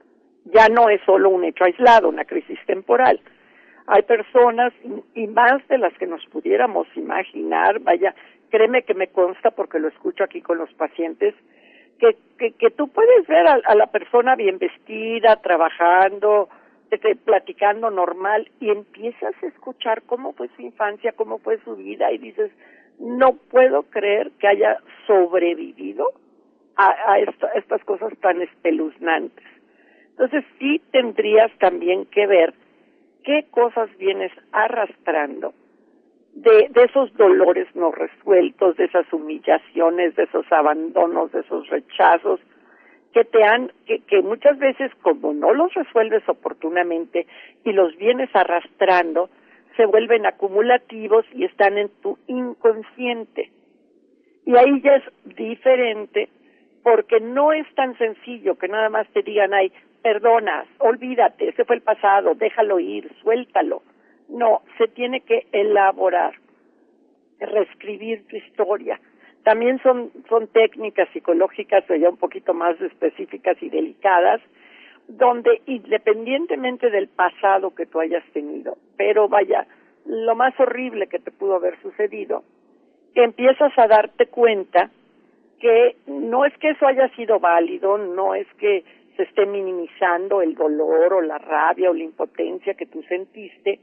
Ya 0.43 0.67
no 0.67 0.89
es 0.89 0.99
solo 1.05 1.29
un 1.29 1.45
hecho 1.45 1.63
aislado, 1.63 2.09
una 2.09 2.25
crisis 2.25 2.59
temporal. 2.65 3.21
Hay 3.87 4.01
personas, 4.01 4.73
y 5.13 5.27
más 5.27 5.65
de 5.69 5.77
las 5.77 5.93
que 5.93 6.07
nos 6.07 6.25
pudiéramos 6.25 6.87
imaginar, 6.97 7.79
vaya, 7.79 8.13
créeme 8.49 8.83
que 8.83 8.93
me 8.93 9.07
consta 9.07 9.51
porque 9.51 9.79
lo 9.79 9.87
escucho 9.87 10.25
aquí 10.25 10.41
con 10.41 10.57
los 10.57 10.73
pacientes, 10.73 11.33
que, 11.97 12.17
que, 12.51 12.69
tú 12.71 12.89
puedes 12.89 13.25
ver 13.27 13.47
a, 13.47 13.75
la 13.75 13.87
persona 13.87 14.35
bien 14.35 14.59
vestida, 14.59 15.37
trabajando, 15.37 16.49
platicando 17.23 17.91
normal, 17.91 18.51
y 18.59 18.71
empiezas 18.71 19.33
a 19.41 19.45
escuchar 19.45 20.01
cómo 20.01 20.33
fue 20.33 20.49
su 20.57 20.63
infancia, 20.63 21.13
cómo 21.13 21.37
fue 21.37 21.61
su 21.63 21.77
vida, 21.77 22.11
y 22.11 22.17
dices, 22.17 22.51
no 22.99 23.33
puedo 23.33 23.83
creer 23.83 24.31
que 24.39 24.47
haya 24.47 24.77
sobrevivido 25.07 26.13
a, 26.77 27.19
estas 27.55 27.83
cosas 27.85 28.13
tan 28.19 28.41
espeluznantes. 28.41 29.45
Entonces 30.11 30.43
sí 30.59 30.81
tendrías 30.91 31.51
también 31.59 32.05
que 32.05 32.27
ver 32.27 32.53
qué 33.23 33.45
cosas 33.51 33.89
vienes 33.97 34.31
arrastrando 34.51 35.53
de, 36.33 36.67
de 36.69 36.83
esos 36.83 37.13
dolores 37.15 37.67
no 37.75 37.91
resueltos, 37.91 38.75
de 38.77 38.85
esas 38.85 39.11
humillaciones, 39.11 40.15
de 40.15 40.23
esos 40.23 40.45
abandonos, 40.51 41.31
de 41.31 41.41
esos 41.41 41.67
rechazos 41.69 42.39
que 43.13 43.23
te 43.23 43.41
han, 43.45 43.71
que, 43.85 43.99
que 43.99 44.21
muchas 44.21 44.57
veces 44.59 44.91
como 45.01 45.33
no 45.33 45.53
los 45.53 45.73
resuelves 45.73 46.27
oportunamente 46.27 47.25
y 47.63 47.71
los 47.71 47.95
vienes 47.95 48.29
arrastrando, 48.33 49.29
se 49.75 49.85
vuelven 49.85 50.25
acumulativos 50.25 51.25
y 51.33 51.45
están 51.45 51.77
en 51.77 51.89
tu 52.01 52.17
inconsciente. 52.27 53.51
Y 54.45 54.55
ahí 54.55 54.81
ya 54.81 54.95
es 54.95 55.03
diferente 55.35 56.29
porque 56.83 57.19
no 57.19 57.51
es 57.51 57.65
tan 57.75 57.97
sencillo 57.97 58.55
que 58.55 58.67
nada 58.67 58.89
más 58.89 59.07
te 59.09 59.23
digan, 59.23 59.53
ay, 59.53 59.71
perdonas, 60.03 60.67
olvídate, 60.77 61.49
ese 61.49 61.65
fue 61.65 61.77
el 61.77 61.81
pasado, 61.81 62.35
déjalo 62.35 62.79
ir, 62.79 63.11
suéltalo. 63.23 63.81
No, 64.29 64.61
se 64.77 64.87
tiene 64.87 65.21
que 65.21 65.47
elaborar, 65.51 66.33
reescribir 67.39 68.27
tu 68.27 68.35
historia. 68.35 68.99
También 69.43 69.81
son, 69.81 70.11
son 70.29 70.47
técnicas 70.47 71.09
psicológicas 71.09 71.83
ya 71.87 72.09
un 72.09 72.17
poquito 72.17 72.53
más 72.53 72.79
específicas 72.81 73.57
y 73.61 73.69
delicadas, 73.69 74.41
donde 75.07 75.61
independientemente 75.65 76.89
del 76.89 77.07
pasado 77.07 77.73
que 77.75 77.85
tú 77.85 77.99
hayas 77.99 78.23
tenido, 78.33 78.77
pero 78.97 79.27
vaya, 79.27 79.67
lo 80.05 80.35
más 80.35 80.57
horrible 80.59 81.07
que 81.07 81.19
te 81.19 81.31
pudo 81.31 81.55
haber 81.55 81.79
sucedido, 81.81 82.43
empiezas 83.13 83.71
a 83.77 83.87
darte 83.87 84.27
cuenta 84.27 84.89
que 85.59 85.95
no 86.07 86.45
es 86.45 86.55
que 86.57 86.71
eso 86.71 86.85
haya 86.85 87.07
sido 87.15 87.39
válido, 87.39 87.97
no 87.97 88.35
es 88.35 88.47
que 88.55 88.83
se 89.15 89.23
esté 89.23 89.45
minimizando 89.45 90.41
el 90.41 90.55
dolor 90.55 91.13
o 91.13 91.21
la 91.21 91.37
rabia 91.37 91.89
o 91.89 91.93
la 91.93 92.03
impotencia 92.03 92.73
que 92.73 92.85
tú 92.85 93.01
sentiste, 93.03 93.79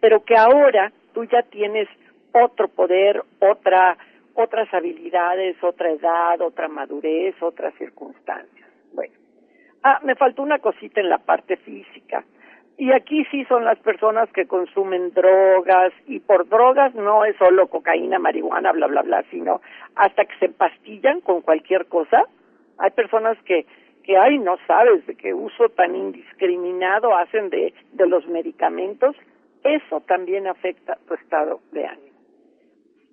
pero 0.00 0.24
que 0.24 0.36
ahora 0.36 0.92
tú 1.12 1.24
ya 1.24 1.42
tienes 1.42 1.88
otro 2.32 2.68
poder, 2.68 3.22
otra, 3.40 3.96
otras 4.34 4.72
habilidades, 4.72 5.56
otra 5.62 5.90
edad, 5.90 6.40
otra 6.40 6.68
madurez, 6.68 7.34
otras 7.42 7.74
circunstancias. 7.74 8.68
Bueno, 8.92 9.14
Ah, 9.88 10.00
me 10.02 10.16
faltó 10.16 10.42
una 10.42 10.58
cosita 10.58 11.00
en 11.00 11.08
la 11.08 11.18
parte 11.18 11.56
física. 11.58 12.24
Y 12.76 12.90
aquí 12.90 13.24
sí 13.30 13.44
son 13.44 13.64
las 13.64 13.78
personas 13.78 14.28
que 14.32 14.48
consumen 14.48 15.12
drogas, 15.14 15.92
y 16.08 16.18
por 16.18 16.48
drogas 16.48 16.92
no 16.96 17.24
es 17.24 17.36
solo 17.36 17.68
cocaína, 17.68 18.18
marihuana, 18.18 18.72
bla, 18.72 18.88
bla, 18.88 19.02
bla, 19.02 19.22
sino 19.30 19.60
hasta 19.94 20.24
que 20.24 20.36
se 20.40 20.48
pastillan 20.48 21.20
con 21.20 21.40
cualquier 21.40 21.86
cosa. 21.86 22.24
Hay 22.78 22.90
personas 22.90 23.38
que, 23.44 23.64
que 24.02 24.16
ay, 24.16 24.40
no 24.40 24.56
sabes 24.66 25.06
de 25.06 25.14
qué 25.14 25.32
uso 25.32 25.68
tan 25.68 25.94
indiscriminado 25.94 27.16
hacen 27.16 27.48
de, 27.50 27.72
de 27.92 28.08
los 28.08 28.26
medicamentos. 28.26 29.14
Eso 29.62 30.00
también 30.00 30.48
afecta 30.48 30.98
tu 31.06 31.14
estado 31.14 31.60
de 31.70 31.86
ánimo. 31.86 32.18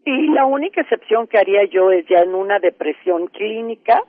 Y 0.06 0.30
la 0.30 0.48
única 0.48 0.82
excepción 0.82 1.28
que 1.28 1.38
haría 1.38 1.66
yo 1.66 1.92
es 1.92 2.08
ya 2.08 2.22
en 2.22 2.34
una 2.34 2.58
depresión 2.58 3.28
clínica, 3.28 4.02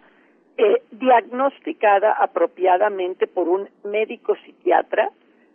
eh, 0.56 0.82
diagnosticada 0.92 2.12
apropiadamente 2.12 3.26
por 3.26 3.48
un 3.48 3.68
médico 3.84 4.36
psiquiatra, 4.44 5.10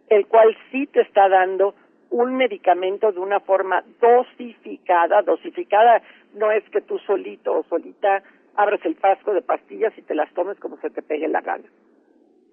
el 0.09 0.27
cual 0.27 0.57
sí 0.71 0.87
te 0.87 1.01
está 1.01 1.29
dando 1.29 1.73
un 2.09 2.35
medicamento 2.35 3.11
de 3.11 3.19
una 3.19 3.39
forma 3.39 3.83
dosificada, 4.01 5.21
dosificada 5.21 6.01
no 6.33 6.51
es 6.51 6.63
que 6.69 6.81
tú 6.81 6.97
solito 6.99 7.53
o 7.53 7.63
solita 7.63 8.23
abres 8.55 8.83
el 8.83 8.95
frasco 8.95 9.33
de 9.33 9.41
pastillas 9.41 9.97
y 9.97 10.01
te 10.01 10.15
las 10.15 10.31
tomes 10.33 10.59
como 10.59 10.77
se 10.77 10.89
te 10.89 11.01
pegue 11.01 11.27
la 11.27 11.41
gana. 11.41 11.65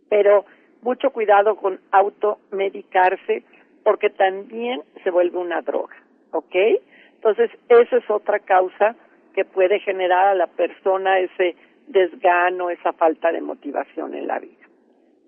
Pero 0.08 0.44
mucho 0.82 1.10
cuidado 1.10 1.56
con 1.56 1.80
automedicarse 1.90 3.42
porque 3.82 4.10
también 4.10 4.82
se 5.02 5.10
vuelve 5.10 5.38
una 5.38 5.62
droga, 5.62 5.96
¿ok? 6.32 6.54
Entonces, 7.14 7.50
esa 7.68 7.96
es 7.96 8.10
otra 8.10 8.38
causa 8.40 8.94
que 9.34 9.44
puede 9.44 9.80
generar 9.80 10.28
a 10.28 10.34
la 10.34 10.46
persona 10.46 11.18
ese 11.18 11.56
desgano, 11.86 12.70
esa 12.70 12.92
falta 12.92 13.32
de 13.32 13.40
motivación 13.40 14.14
en 14.14 14.26
la 14.26 14.38
vida. 14.38 14.66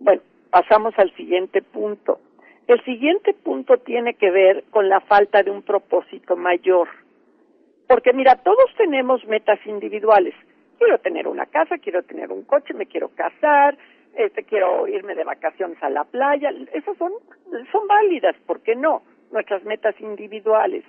Bueno, 0.00 0.22
pasamos 0.50 0.94
al 0.98 1.14
siguiente 1.14 1.62
punto. 1.62 2.20
El 2.66 2.82
siguiente 2.84 3.32
punto 3.32 3.78
tiene 3.78 4.14
que 4.14 4.30
ver 4.30 4.64
con 4.70 4.88
la 4.88 5.00
falta 5.00 5.42
de 5.42 5.50
un 5.50 5.62
propósito 5.62 6.36
mayor. 6.36 6.88
Porque 7.86 8.12
mira, 8.12 8.36
todos 8.36 8.70
tenemos 8.76 9.24
metas 9.26 9.58
individuales. 9.66 10.34
Quiero 10.78 10.98
tener 10.98 11.26
una 11.26 11.46
casa, 11.46 11.78
quiero 11.78 12.02
tener 12.02 12.30
un 12.30 12.42
coche, 12.42 12.74
me 12.74 12.86
quiero 12.86 13.08
casar, 13.08 13.76
este, 14.14 14.44
quiero 14.44 14.86
irme 14.86 15.14
de 15.14 15.24
vacaciones 15.24 15.82
a 15.82 15.88
la 15.88 16.04
playa. 16.04 16.52
Esas 16.72 16.96
son, 16.98 17.12
son 17.72 17.86
válidas, 17.86 18.36
¿por 18.46 18.60
qué 18.60 18.76
no? 18.76 19.02
Nuestras 19.32 19.64
metas 19.64 19.98
individuales. 20.00 20.84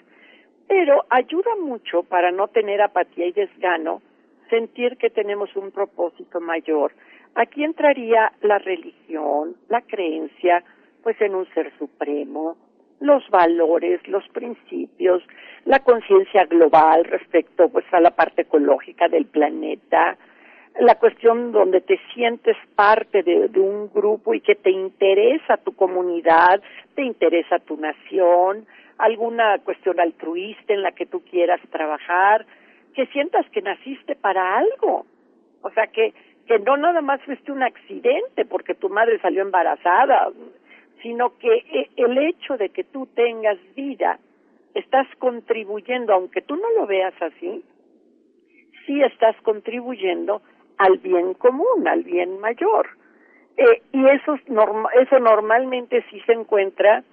Pero 0.67 1.05
ayuda 1.09 1.55
mucho 1.55 2.03
para 2.03 2.31
no 2.31 2.49
tener 2.49 2.81
apatía 2.81 3.25
y 3.25 3.31
desgano 3.31 4.01
sentir 4.49 4.97
que 4.97 5.09
tenemos 5.09 5.55
un 5.55 5.71
propósito 5.71 6.39
mayor. 6.39 6.91
Aquí 7.35 7.63
entraría 7.63 8.31
la 8.41 8.59
religión, 8.59 9.55
la 9.69 9.81
creencia, 9.81 10.63
pues 11.03 11.19
en 11.21 11.35
un 11.35 11.47
ser 11.53 11.71
supremo, 11.77 12.57
los 12.99 13.27
valores, 13.29 14.05
los 14.07 14.27
principios, 14.29 15.23
la 15.65 15.79
conciencia 15.79 16.45
global 16.45 17.05
respecto 17.05 17.69
pues 17.69 17.85
a 17.91 17.99
la 17.99 18.11
parte 18.11 18.41
ecológica 18.41 19.07
del 19.07 19.25
planeta, 19.25 20.17
la 20.79 20.95
cuestión 20.95 21.51
donde 21.51 21.81
te 21.81 21.99
sientes 22.13 22.55
parte 22.75 23.23
de, 23.23 23.49
un 23.59 23.91
grupo 23.93 24.33
y 24.33 24.41
que 24.41 24.55
te 24.55 24.71
interesa 24.71 25.57
tu 25.57 25.75
comunidad, 25.75 26.61
te 26.95 27.03
interesa 27.03 27.59
tu 27.59 27.77
nación, 27.77 28.65
alguna 28.97 29.59
cuestión 29.59 29.99
altruista 29.99 30.73
en 30.73 30.81
la 30.81 30.91
que 30.91 31.05
tú 31.05 31.21
quieras 31.21 31.59
trabajar, 31.69 32.45
que 32.93 33.05
sientas 33.07 33.49
que 33.49 33.61
naciste 33.61 34.15
para 34.15 34.57
algo. 34.57 35.05
O 35.61 35.69
sea, 35.71 35.87
que, 35.87 36.13
que 36.47 36.59
no 36.59 36.77
nada 36.77 37.01
más 37.01 37.21
fuiste 37.23 37.51
un 37.51 37.63
accidente 37.63 38.45
porque 38.45 38.75
tu 38.75 38.89
madre 38.89 39.19
salió 39.19 39.41
embarazada, 39.41 40.29
sino 41.01 41.37
que 41.37 41.53
eh, 41.53 41.89
el 41.95 42.17
hecho 42.17 42.57
de 42.57 42.69
que 42.69 42.83
tú 42.83 43.07
tengas 43.07 43.57
vida, 43.75 44.19
estás 44.73 45.07
contribuyendo, 45.17 46.13
aunque 46.13 46.41
tú 46.41 46.55
no 46.55 46.69
lo 46.77 46.85
veas 46.85 47.13
así, 47.21 47.63
sí 48.85 49.01
estás 49.01 49.35
contribuyendo 49.41 50.41
al 50.77 50.97
bien 50.97 51.33
común, 51.33 51.87
al 51.87 52.03
bien 52.03 52.39
mayor. 52.39 52.89
Eh, 53.57 53.81
y 53.91 54.05
eso, 54.05 54.35
eso 54.35 55.19
normalmente 55.19 56.03
sí 56.09 56.21
se 56.25 56.33
encuentra 56.33 57.03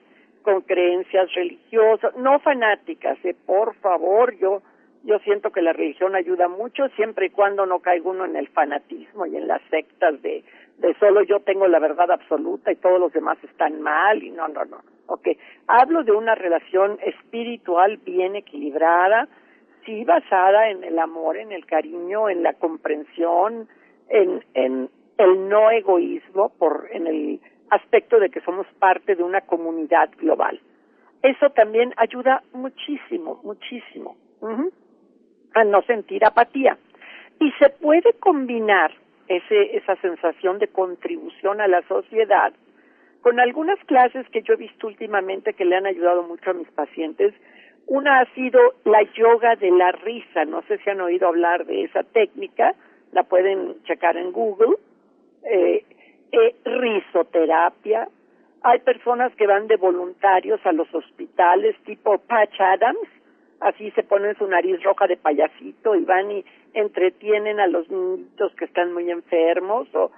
con 0.42 0.60
creencias 0.60 1.32
religiosas, 1.34 2.14
no 2.16 2.38
fanáticas, 2.38 3.18
eh, 3.24 3.34
por 3.46 3.74
favor, 3.76 4.36
yo 4.38 4.62
yo 5.06 5.20
siento 5.20 5.52
que 5.52 5.62
la 5.62 5.72
religión 5.72 6.16
ayuda 6.16 6.48
mucho 6.48 6.88
siempre 6.96 7.26
y 7.26 7.30
cuando 7.30 7.64
no 7.64 7.78
caiga 7.78 8.10
uno 8.10 8.24
en 8.24 8.34
el 8.34 8.48
fanatismo 8.48 9.24
y 9.24 9.36
en 9.36 9.46
las 9.46 9.62
sectas 9.70 10.20
de, 10.20 10.42
solo 10.98 11.22
yo 11.22 11.38
tengo 11.40 11.68
la 11.68 11.78
verdad 11.78 12.10
absoluta 12.10 12.72
y 12.72 12.76
todos 12.76 12.98
los 12.98 13.12
demás 13.12 13.38
están 13.44 13.80
mal 13.80 14.22
y 14.22 14.30
no, 14.30 14.48
no, 14.48 14.64
no. 14.64 14.78
Ok, 15.06 15.28
hablo 15.68 16.02
de 16.02 16.10
una 16.10 16.34
relación 16.34 16.98
espiritual 17.04 17.98
bien 17.98 18.34
equilibrada, 18.34 19.28
sí 19.84 20.04
basada 20.04 20.70
en 20.70 20.82
el 20.82 20.98
amor, 20.98 21.36
en 21.36 21.52
el 21.52 21.64
cariño, 21.66 22.28
en 22.28 22.42
la 22.42 22.54
comprensión, 22.54 23.68
en, 24.08 24.42
en 24.54 24.90
el 25.18 25.48
no 25.48 25.70
egoísmo, 25.70 26.48
por, 26.58 26.88
en 26.90 27.06
el 27.06 27.40
aspecto 27.70 28.18
de 28.18 28.30
que 28.30 28.40
somos 28.40 28.66
parte 28.80 29.14
de 29.14 29.22
una 29.22 29.42
comunidad 29.42 30.10
global. 30.18 30.60
Eso 31.22 31.50
también 31.50 31.94
ayuda 31.96 32.42
muchísimo, 32.52 33.40
muchísimo 33.44 34.16
a 35.56 35.64
no 35.64 35.82
sentir 35.82 36.24
apatía. 36.24 36.76
Y 37.40 37.50
se 37.52 37.70
puede 37.70 38.12
combinar 38.14 38.92
ese, 39.28 39.76
esa 39.76 39.96
sensación 39.96 40.58
de 40.58 40.68
contribución 40.68 41.60
a 41.60 41.66
la 41.66 41.82
sociedad 41.88 42.52
con 43.22 43.40
algunas 43.40 43.78
clases 43.86 44.28
que 44.30 44.42
yo 44.42 44.54
he 44.54 44.56
visto 44.56 44.86
últimamente 44.86 45.54
que 45.54 45.64
le 45.64 45.74
han 45.74 45.86
ayudado 45.86 46.22
mucho 46.22 46.50
a 46.50 46.54
mis 46.54 46.68
pacientes. 46.68 47.34
Una 47.86 48.20
ha 48.20 48.34
sido 48.34 48.60
la 48.84 49.02
yoga 49.14 49.56
de 49.56 49.70
la 49.72 49.90
risa, 49.92 50.44
no 50.44 50.62
sé 50.62 50.78
si 50.78 50.90
han 50.90 51.00
oído 51.00 51.26
hablar 51.26 51.66
de 51.66 51.84
esa 51.84 52.04
técnica, 52.04 52.74
la 53.12 53.24
pueden 53.24 53.82
checar 53.84 54.16
en 54.16 54.30
Google. 54.30 54.76
Eh, 55.42 55.84
eh, 56.32 56.54
risoterapia. 56.64 58.08
Hay 58.62 58.80
personas 58.80 59.34
que 59.36 59.46
van 59.46 59.68
de 59.68 59.76
voluntarios 59.76 60.60
a 60.66 60.72
los 60.72 60.92
hospitales, 60.92 61.76
tipo 61.84 62.18
Patch 62.18 62.60
Adams, 62.60 63.08
así 63.60 63.90
se 63.92 64.02
ponen 64.02 64.36
su 64.36 64.46
nariz 64.46 64.82
roja 64.82 65.06
de 65.06 65.16
payasito 65.16 65.94
y 65.94 66.04
van 66.04 66.30
y 66.30 66.44
entretienen 66.74 67.60
a 67.60 67.66
los 67.66 67.90
niños 67.90 68.54
que 68.58 68.66
están 68.66 68.92
muy 68.92 69.10
enfermos 69.10 69.88
o, 69.94 70.10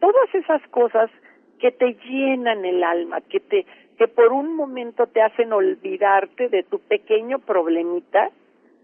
todas 0.00 0.34
esas 0.34 0.62
cosas 0.68 1.10
que 1.58 1.70
te 1.70 1.94
llenan 1.94 2.64
el 2.64 2.82
alma, 2.84 3.20
que 3.20 3.40
te 3.40 3.66
que 3.98 4.08
por 4.08 4.32
un 4.32 4.56
momento 4.56 5.06
te 5.06 5.22
hacen 5.22 5.52
olvidarte 5.52 6.48
de 6.48 6.64
tu 6.64 6.80
pequeño 6.80 7.38
problemita 7.38 8.30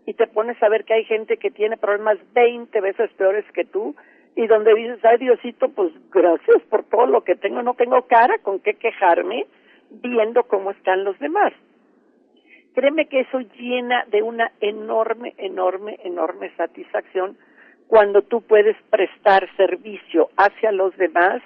y 0.07 0.15
te 0.15 0.29
pones 0.29 0.63
a 0.63 0.69
ver 0.69 0.85
que 0.85 0.95
hay 0.95 1.05
gente 1.05 1.37
que 1.37 1.51
tiene 1.51 1.77
problemas 1.77 2.19
20 2.33 2.81
veces 2.81 3.11
peores 3.15 3.45
que 3.53 3.65
tú 3.65 3.97
y 4.37 4.47
donde 4.47 4.73
dices, 4.75 5.05
ay 5.05 5.19
Diosito, 5.19 5.69
pues 5.71 5.93
gracias 6.13 6.63
por 6.71 6.85
todo 6.85 7.07
lo 7.07 7.25
que 7.25 7.35
tengo, 7.35 7.61
no 7.63 7.75
tengo 7.75 8.03
cara 8.03 8.39
con 8.39 8.61
qué 8.61 8.75
quejarme 8.75 9.47
viendo 9.91 10.45
cómo 10.45 10.71
están 10.71 11.03
los 11.03 11.19
demás. 11.19 11.53
Créeme 12.75 13.07
que 13.07 13.21
eso 13.21 13.41
llena 13.59 14.05
de 14.07 14.23
una 14.23 14.53
enorme, 14.61 15.35
enorme, 15.39 15.99
enorme 16.05 16.51
satisfacción 16.57 17.37
cuando 17.89 18.23
tú 18.23 18.43
puedes 18.43 18.77
prestar 18.91 19.49
servicio 19.57 20.31
hacia 20.37 20.71
los 20.71 20.97
demás, 20.97 21.43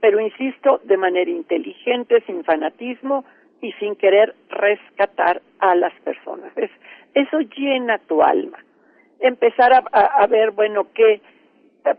pero 0.00 0.18
insisto, 0.18 0.80
de 0.82 0.96
manera 0.96 1.30
inteligente, 1.30 2.20
sin 2.26 2.42
fanatismo 2.42 3.24
y 3.60 3.70
sin 3.74 3.94
querer 3.94 4.34
rescatar 4.50 5.40
a 5.60 5.76
las 5.76 5.94
personas. 6.00 6.52
eso 7.14 7.38
llena 7.56 7.98
tu 7.98 8.22
alma. 8.22 8.58
Empezar 9.20 9.70
a, 9.72 10.26
ver, 10.26 10.50
bueno, 10.50 10.88
¿qué, 10.92 11.20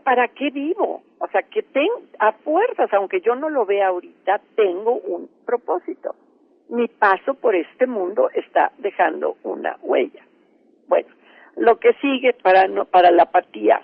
¿para 0.04 0.28
qué 0.28 0.50
vivo? 0.50 1.02
O 1.18 1.28
sea, 1.28 1.42
que 1.42 1.62
ten, 1.62 1.88
a 2.18 2.32
fuerzas, 2.32 2.92
aunque 2.92 3.22
yo 3.22 3.34
no 3.34 3.48
lo 3.48 3.64
vea 3.64 3.88
ahorita, 3.88 4.42
tengo 4.54 4.92
un 4.92 5.30
propósito 5.46 6.14
mi 6.68 6.88
paso 6.88 7.34
por 7.34 7.54
este 7.54 7.86
mundo 7.86 8.30
está 8.34 8.72
dejando 8.78 9.36
una 9.42 9.76
huella. 9.82 10.22
Bueno, 10.88 11.08
lo 11.56 11.78
que 11.78 11.92
sigue 11.94 12.32
para, 12.32 12.66
no, 12.68 12.84
para 12.84 13.10
la 13.10 13.24
apatía, 13.24 13.80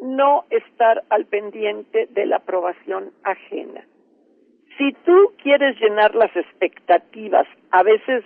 no 0.00 0.44
estar 0.50 1.02
al 1.10 1.26
pendiente 1.26 2.08
de 2.10 2.26
la 2.26 2.36
aprobación 2.36 3.10
ajena. 3.22 3.84
Si 4.78 4.92
tú 5.04 5.32
quieres 5.42 5.78
llenar 5.80 6.14
las 6.14 6.34
expectativas, 6.34 7.46
a 7.70 7.82
veces, 7.82 8.24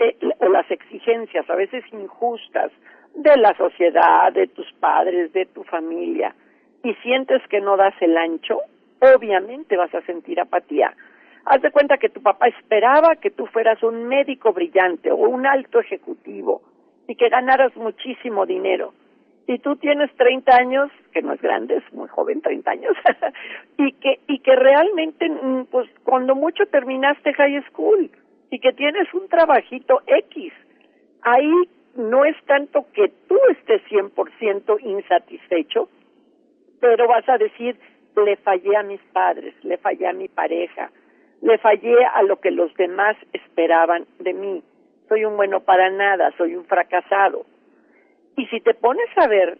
eh, 0.00 0.16
o 0.40 0.48
las 0.48 0.68
exigencias, 0.70 1.48
a 1.48 1.54
veces 1.54 1.84
injustas, 1.92 2.72
de 3.14 3.36
la 3.36 3.56
sociedad, 3.56 4.32
de 4.32 4.46
tus 4.48 4.70
padres, 4.74 5.32
de 5.32 5.46
tu 5.46 5.62
familia, 5.64 6.34
y 6.82 6.92
sientes 6.94 7.40
que 7.48 7.60
no 7.60 7.76
das 7.76 7.94
el 8.00 8.16
ancho, 8.16 8.60
obviamente 9.00 9.76
vas 9.76 9.94
a 9.94 10.02
sentir 10.02 10.40
apatía 10.40 10.94
Haz 11.46 11.62
de 11.62 11.70
cuenta 11.70 11.96
que 11.98 12.08
tu 12.08 12.20
papá 12.20 12.48
esperaba 12.48 13.14
que 13.14 13.30
tú 13.30 13.46
fueras 13.46 13.80
un 13.84 14.08
médico 14.08 14.52
brillante 14.52 15.12
o 15.12 15.16
un 15.16 15.46
alto 15.46 15.78
ejecutivo 15.78 16.62
y 17.06 17.14
que 17.14 17.28
ganaras 17.28 17.74
muchísimo 17.76 18.46
dinero. 18.46 18.92
Y 19.46 19.60
tú 19.60 19.76
tienes 19.76 20.10
30 20.16 20.56
años, 20.56 20.90
que 21.12 21.22
no 21.22 21.32
es 21.32 21.40
grande, 21.40 21.76
es 21.76 21.92
muy 21.92 22.08
joven, 22.08 22.40
30 22.40 22.68
años, 22.68 22.96
y 23.78 23.92
que 23.92 24.18
y 24.26 24.40
que 24.40 24.56
realmente 24.56 25.28
mm, 25.28 25.66
pues 25.70 25.88
cuando 26.02 26.34
mucho 26.34 26.66
terminaste 26.66 27.32
high 27.34 27.62
school 27.70 28.10
y 28.50 28.58
que 28.58 28.72
tienes 28.72 29.12
un 29.14 29.28
trabajito 29.28 30.02
X. 30.04 30.52
Ahí 31.22 31.52
no 31.94 32.24
es 32.24 32.36
tanto 32.46 32.86
que 32.92 33.08
tú 33.28 33.38
estés 33.50 33.82
100% 33.88 34.80
insatisfecho, 34.80 35.88
pero 36.80 37.06
vas 37.06 37.28
a 37.28 37.38
decir, 37.38 37.78
le 38.16 38.36
fallé 38.36 38.76
a 38.76 38.82
mis 38.82 39.00
padres, 39.12 39.54
le 39.62 39.78
fallé 39.78 40.08
a 40.08 40.12
mi 40.12 40.26
pareja, 40.26 40.90
le 41.46 41.58
fallé 41.58 42.04
a 42.04 42.24
lo 42.24 42.40
que 42.40 42.50
los 42.50 42.74
demás 42.74 43.16
esperaban 43.32 44.04
de 44.18 44.34
mí. 44.34 44.62
Soy 45.08 45.24
un 45.24 45.36
bueno 45.36 45.60
para 45.60 45.90
nada, 45.90 46.32
soy 46.36 46.56
un 46.56 46.64
fracasado. 46.64 47.46
Y 48.36 48.46
si 48.46 48.60
te 48.60 48.74
pones 48.74 49.08
a 49.16 49.28
ver, 49.28 49.56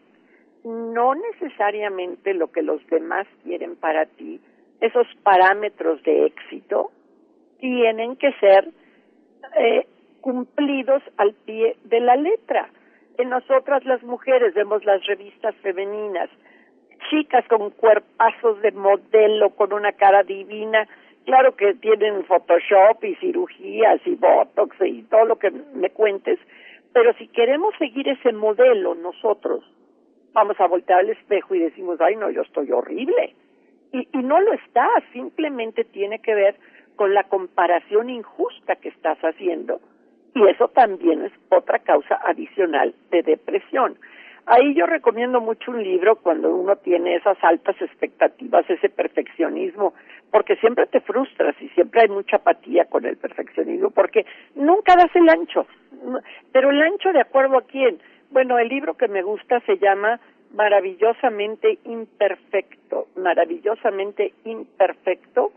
no 0.64 1.14
necesariamente 1.14 2.34
lo 2.34 2.50
que 2.50 2.62
los 2.62 2.84
demás 2.88 3.28
quieren 3.44 3.76
para 3.76 4.04
ti, 4.06 4.40
esos 4.80 5.06
parámetros 5.22 6.02
de 6.02 6.26
éxito, 6.26 6.90
tienen 7.60 8.16
que 8.16 8.32
ser 8.32 8.68
eh, 9.56 9.86
cumplidos 10.20 11.04
al 11.18 11.34
pie 11.34 11.76
de 11.84 12.00
la 12.00 12.16
letra. 12.16 12.68
En 13.16 13.30
nosotras 13.30 13.84
las 13.84 14.02
mujeres 14.02 14.54
vemos 14.54 14.84
las 14.84 15.06
revistas 15.06 15.54
femeninas, 15.62 16.30
chicas 17.10 17.46
con 17.46 17.70
cuerpazos 17.70 18.60
de 18.60 18.72
modelo, 18.72 19.50
con 19.50 19.72
una 19.72 19.92
cara 19.92 20.24
divina, 20.24 20.88
Claro 21.26 21.56
que 21.56 21.74
tienen 21.74 22.24
Photoshop 22.24 23.02
y 23.02 23.16
cirugías 23.16 24.00
y 24.06 24.14
Botox 24.14 24.76
y 24.80 25.02
todo 25.02 25.24
lo 25.24 25.38
que 25.40 25.50
me 25.50 25.90
cuentes, 25.90 26.38
pero 26.92 27.12
si 27.14 27.26
queremos 27.26 27.74
seguir 27.78 28.08
ese 28.08 28.32
modelo 28.32 28.94
nosotros, 28.94 29.64
vamos 30.32 30.58
a 30.60 30.68
voltear 30.68 31.00
al 31.00 31.10
espejo 31.10 31.56
y 31.56 31.58
decimos, 31.58 32.00
ay 32.00 32.14
no, 32.14 32.30
yo 32.30 32.42
estoy 32.42 32.70
horrible. 32.70 33.34
Y, 33.92 34.08
y 34.12 34.22
no 34.22 34.40
lo 34.40 34.52
está, 34.52 34.88
simplemente 35.12 35.82
tiene 35.82 36.20
que 36.20 36.34
ver 36.34 36.54
con 36.94 37.12
la 37.12 37.24
comparación 37.24 38.08
injusta 38.08 38.76
que 38.76 38.90
estás 38.90 39.18
haciendo. 39.18 39.80
Y 40.32 40.46
eso 40.46 40.68
también 40.68 41.24
es 41.24 41.32
otra 41.48 41.80
causa 41.80 42.20
adicional 42.24 42.94
de 43.10 43.22
depresión. 43.22 43.98
Ahí 44.48 44.74
yo 44.74 44.86
recomiendo 44.86 45.40
mucho 45.40 45.72
un 45.72 45.82
libro 45.82 46.14
cuando 46.16 46.54
uno 46.54 46.76
tiene 46.76 47.16
esas 47.16 47.36
altas 47.42 47.74
expectativas, 47.82 48.64
ese 48.70 48.88
perfeccionismo, 48.88 49.92
porque 50.30 50.54
siempre 50.56 50.86
te 50.86 51.00
frustras 51.00 51.60
y 51.60 51.68
siempre 51.70 52.02
hay 52.02 52.08
mucha 52.08 52.36
apatía 52.36 52.84
con 52.84 53.04
el 53.06 53.16
perfeccionismo, 53.16 53.90
porque 53.90 54.24
nunca 54.54 54.94
das 54.94 55.10
el 55.16 55.28
ancho. 55.28 55.66
Pero 56.52 56.70
el 56.70 56.80
ancho 56.80 57.12
de 57.12 57.22
acuerdo 57.22 57.58
a 57.58 57.62
quién? 57.62 57.98
Bueno, 58.30 58.56
el 58.60 58.68
libro 58.68 58.94
que 58.94 59.08
me 59.08 59.22
gusta 59.22 59.58
se 59.66 59.78
llama 59.78 60.20
Maravillosamente 60.54 61.80
Imperfecto, 61.84 63.08
Maravillosamente 63.16 64.32
Imperfecto. 64.44 65.50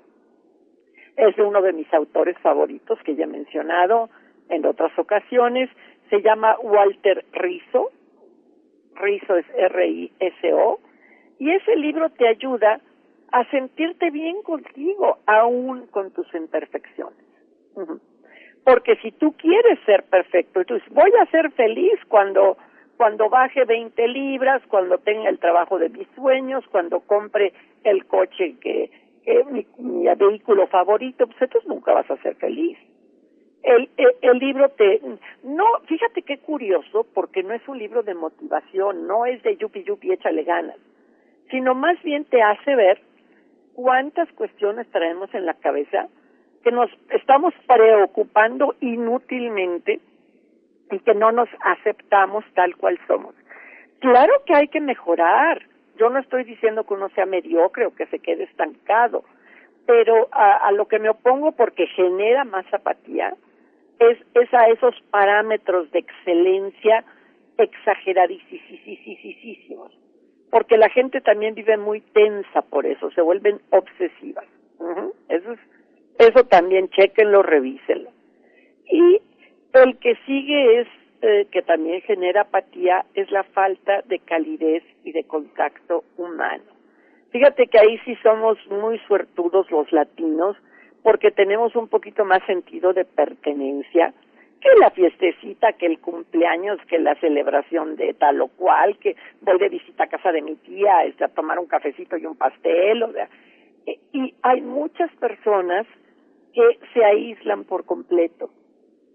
Es 1.15 1.35
de 1.35 1.43
uno 1.43 1.61
de 1.61 1.73
mis 1.73 1.93
autores 1.93 2.39
favoritos 2.39 2.97
que 3.03 3.15
ya 3.15 3.25
he 3.25 3.27
mencionado 3.27 4.09
en 4.49 4.65
otras 4.65 4.97
ocasiones. 4.97 5.69
Se 6.09 6.23
llama 6.23 6.55
Walter 6.63 7.23
Rizzo 7.33 7.91
Rizo 8.99 9.37
es 9.37 9.45
R-I-S-O, 9.55 10.79
y 11.39 11.51
ese 11.51 11.75
libro 11.77 12.09
te 12.11 12.27
ayuda 12.27 12.81
a 13.31 13.49
sentirte 13.49 14.09
bien 14.11 14.41
contigo, 14.41 15.19
aún 15.25 15.87
con 15.87 16.11
tus 16.11 16.33
imperfecciones. 16.33 17.17
Porque 18.63 18.97
si 18.97 19.11
tú 19.11 19.33
quieres 19.33 19.79
ser 19.85 20.03
perfecto, 20.03 20.59
entonces 20.59 20.87
voy 20.93 21.11
a 21.21 21.25
ser 21.27 21.51
feliz 21.51 21.99
cuando 22.07 22.57
cuando 22.97 23.29
baje 23.29 23.63
20 23.63 24.09
libras, 24.09 24.61
cuando 24.67 24.97
tenga 24.97 25.29
el 25.29 25.39
trabajo 25.39 25.79
de 25.79 25.87
mis 25.87 26.05
sueños, 26.15 26.65
cuando 26.69 26.99
compre 26.99 27.53
el 27.85 28.05
coche 28.05 28.57
que, 28.59 28.91
que 29.23 29.45
mi, 29.45 29.65
mi 29.77 30.13
vehículo 30.15 30.67
favorito, 30.67 31.25
pues 31.25 31.41
entonces 31.41 31.69
nunca 31.69 31.93
vas 31.93 32.11
a 32.11 32.17
ser 32.17 32.35
feliz 32.35 32.77
el, 33.63 34.39
libro 34.39 34.69
te... 34.69 35.01
No, 35.43 35.65
fíjate 35.87 36.21
qué 36.21 36.37
curioso, 36.39 37.05
porque 37.13 37.43
no 37.43 37.53
es 37.53 37.67
un 37.67 37.77
libro 37.77 38.03
de 38.03 38.13
motivación, 38.13 39.07
no 39.07 39.25
es 39.25 39.41
de 39.43 39.57
yupi 39.57 39.83
yupi, 39.83 40.11
échale 40.11 40.43
ganas, 40.43 40.77
sino 41.49 41.75
más 41.75 42.01
bien 42.03 42.25
te 42.25 42.41
hace 42.41 42.75
ver 42.75 43.01
cuántas 43.73 44.31
cuestiones 44.33 44.87
traemos 44.91 45.33
en 45.33 45.45
la 45.45 45.53
cabeza 45.55 46.07
que 46.63 46.71
nos 46.71 46.89
estamos 47.11 47.53
preocupando 47.67 48.75
inútilmente 48.81 49.99
y 50.91 50.99
que 50.99 51.13
no 51.13 51.31
nos 51.31 51.49
aceptamos 51.61 52.43
tal 52.53 52.75
cual 52.75 52.99
somos. 53.07 53.35
Claro 53.99 54.33
que 54.45 54.55
hay 54.55 54.67
que 54.67 54.81
mejorar. 54.81 55.61
Yo 55.97 56.09
no 56.09 56.19
estoy 56.19 56.43
diciendo 56.43 56.85
que 56.85 56.93
uno 56.93 57.09
sea 57.09 57.25
mediocre 57.25 57.85
o 57.85 57.93
que 57.93 58.05
se 58.07 58.19
quede 58.19 58.43
estancado, 58.43 59.23
pero 59.85 60.27
a 60.31 60.71
lo 60.71 60.87
que 60.87 60.99
me 60.99 61.09
opongo 61.09 61.51
porque 61.51 61.87
genera 61.87 62.43
más 62.45 62.65
apatía 62.73 63.35
es, 63.99 64.17
es 64.33 64.53
a 64.53 64.67
esos 64.69 64.95
parámetros 65.11 65.91
de 65.91 65.99
excelencia 65.99 67.03
exageradísimos. 67.57 69.91
Porque 70.49 70.77
la 70.77 70.89
gente 70.89 71.21
también 71.21 71.53
vive 71.53 71.77
muy 71.77 72.01
tensa 72.01 72.63
por 72.63 72.85
eso, 72.85 73.11
se 73.11 73.21
vuelven 73.21 73.61
obsesivas. 73.69 74.45
Eso 75.27 75.51
es, 75.51 75.59
eso 76.17 76.45
también 76.45 76.89
chequenlo, 76.89 77.43
revísenlo. 77.43 78.09
Y 78.85 79.21
el 79.73 79.97
que 79.99 80.15
sigue 80.25 80.81
es 80.81 80.87
eh, 81.21 81.47
que 81.51 81.61
también 81.61 82.01
genera 82.01 82.41
apatía 82.41 83.05
es 83.13 83.29
la 83.29 83.43
falta 83.43 84.01
de 84.03 84.19
calidez 84.19 84.83
y 85.03 85.11
de 85.11 85.25
contacto 85.25 86.05
humano. 86.17 86.63
Fíjate 87.31 87.67
que 87.67 87.77
ahí 87.77 87.99
sí 88.05 88.15
somos 88.23 88.57
muy 88.67 88.97
suertudos 88.99 89.69
los 89.69 89.91
latinos 89.91 90.55
porque 91.03 91.31
tenemos 91.31 91.75
un 91.75 91.87
poquito 91.87 92.25
más 92.25 92.43
sentido 92.45 92.93
de 92.93 93.05
pertenencia 93.05 94.13
que 94.59 94.69
la 94.79 94.89
fiestecita, 94.91 95.73
que 95.73 95.85
el 95.85 95.99
cumpleaños, 95.99 96.79
que 96.87 96.99
la 96.99 97.15
celebración 97.15 97.95
de 97.95 98.13
tal 98.13 98.41
o 98.41 98.47
cual, 98.49 98.97
que 98.97 99.15
voy 99.41 99.57
de 99.57 99.69
visita 99.69 100.03
a 100.03 100.07
casa 100.07 100.31
de 100.31 100.41
mi 100.41 100.55
tía 100.55 101.05
este, 101.05 101.23
a 101.23 101.29
tomar 101.29 101.59
un 101.59 101.67
cafecito 101.67 102.17
y 102.17 102.25
un 102.25 102.35
pastel, 102.35 103.03
o 103.03 103.11
sea, 103.13 103.29
eh, 103.85 103.99
y 104.11 104.33
hay 104.41 104.61
muchas 104.61 105.11
personas 105.15 105.87
que 106.53 106.79
se 106.93 107.05
aíslan 107.05 107.63
por 107.63 107.85
completo, 107.85 108.49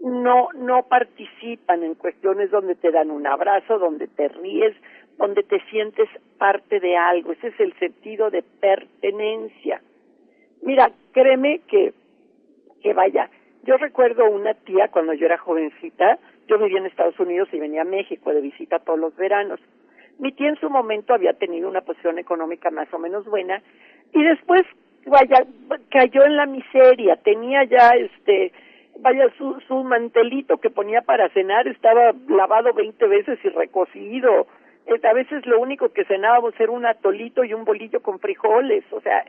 no, 0.00 0.48
no 0.54 0.84
participan 0.84 1.82
en 1.82 1.94
cuestiones 1.94 2.50
donde 2.50 2.74
te 2.74 2.90
dan 2.90 3.10
un 3.10 3.26
abrazo, 3.26 3.78
donde 3.78 4.06
te 4.06 4.28
ríes, 4.28 4.74
donde 5.18 5.42
te 5.42 5.60
sientes 5.70 6.08
parte 6.38 6.80
de 6.80 6.96
algo, 6.96 7.32
ese 7.32 7.48
es 7.48 7.60
el 7.60 7.72
sentido 7.78 8.30
de 8.30 8.42
pertenencia. 8.42 9.80
Mira, 10.64 10.90
créeme 11.12 11.60
que, 11.68 11.92
que 12.82 12.94
vaya, 12.94 13.28
yo 13.64 13.76
recuerdo 13.76 14.30
una 14.30 14.54
tía 14.54 14.88
cuando 14.88 15.12
yo 15.12 15.26
era 15.26 15.36
jovencita, 15.36 16.18
yo 16.48 16.58
vivía 16.58 16.78
en 16.78 16.86
Estados 16.86 17.18
Unidos 17.20 17.48
y 17.52 17.60
venía 17.60 17.82
a 17.82 17.84
México 17.84 18.32
de 18.32 18.40
visita 18.40 18.78
todos 18.78 18.98
los 18.98 19.14
veranos. 19.16 19.60
Mi 20.18 20.32
tía 20.32 20.48
en 20.48 20.56
su 20.56 20.70
momento 20.70 21.12
había 21.12 21.34
tenido 21.34 21.68
una 21.68 21.82
posición 21.82 22.18
económica 22.18 22.70
más 22.70 22.92
o 22.94 22.98
menos 22.98 23.26
buena 23.26 23.62
y 24.12 24.22
después, 24.22 24.62
vaya, 25.06 25.44
cayó 25.90 26.24
en 26.24 26.36
la 26.36 26.46
miseria, 26.46 27.16
tenía 27.16 27.64
ya 27.64 27.90
este, 27.90 28.52
vaya, 29.00 29.28
su, 29.36 29.60
su 29.68 29.84
mantelito 29.84 30.58
que 30.58 30.70
ponía 30.70 31.02
para 31.02 31.28
cenar 31.30 31.68
estaba 31.68 32.14
lavado 32.28 32.72
veinte 32.72 33.06
veces 33.06 33.38
y 33.44 33.48
recocido. 33.50 34.46
A 34.86 35.12
veces 35.14 35.44
lo 35.46 35.60
único 35.60 35.90
que 35.90 36.04
cenábamos 36.04 36.58
era 36.58 36.70
un 36.70 36.86
atolito 36.86 37.44
y 37.44 37.54
un 37.54 37.64
bolillo 37.64 38.00
con 38.00 38.18
frijoles, 38.18 38.84
o 38.92 39.00
sea, 39.00 39.24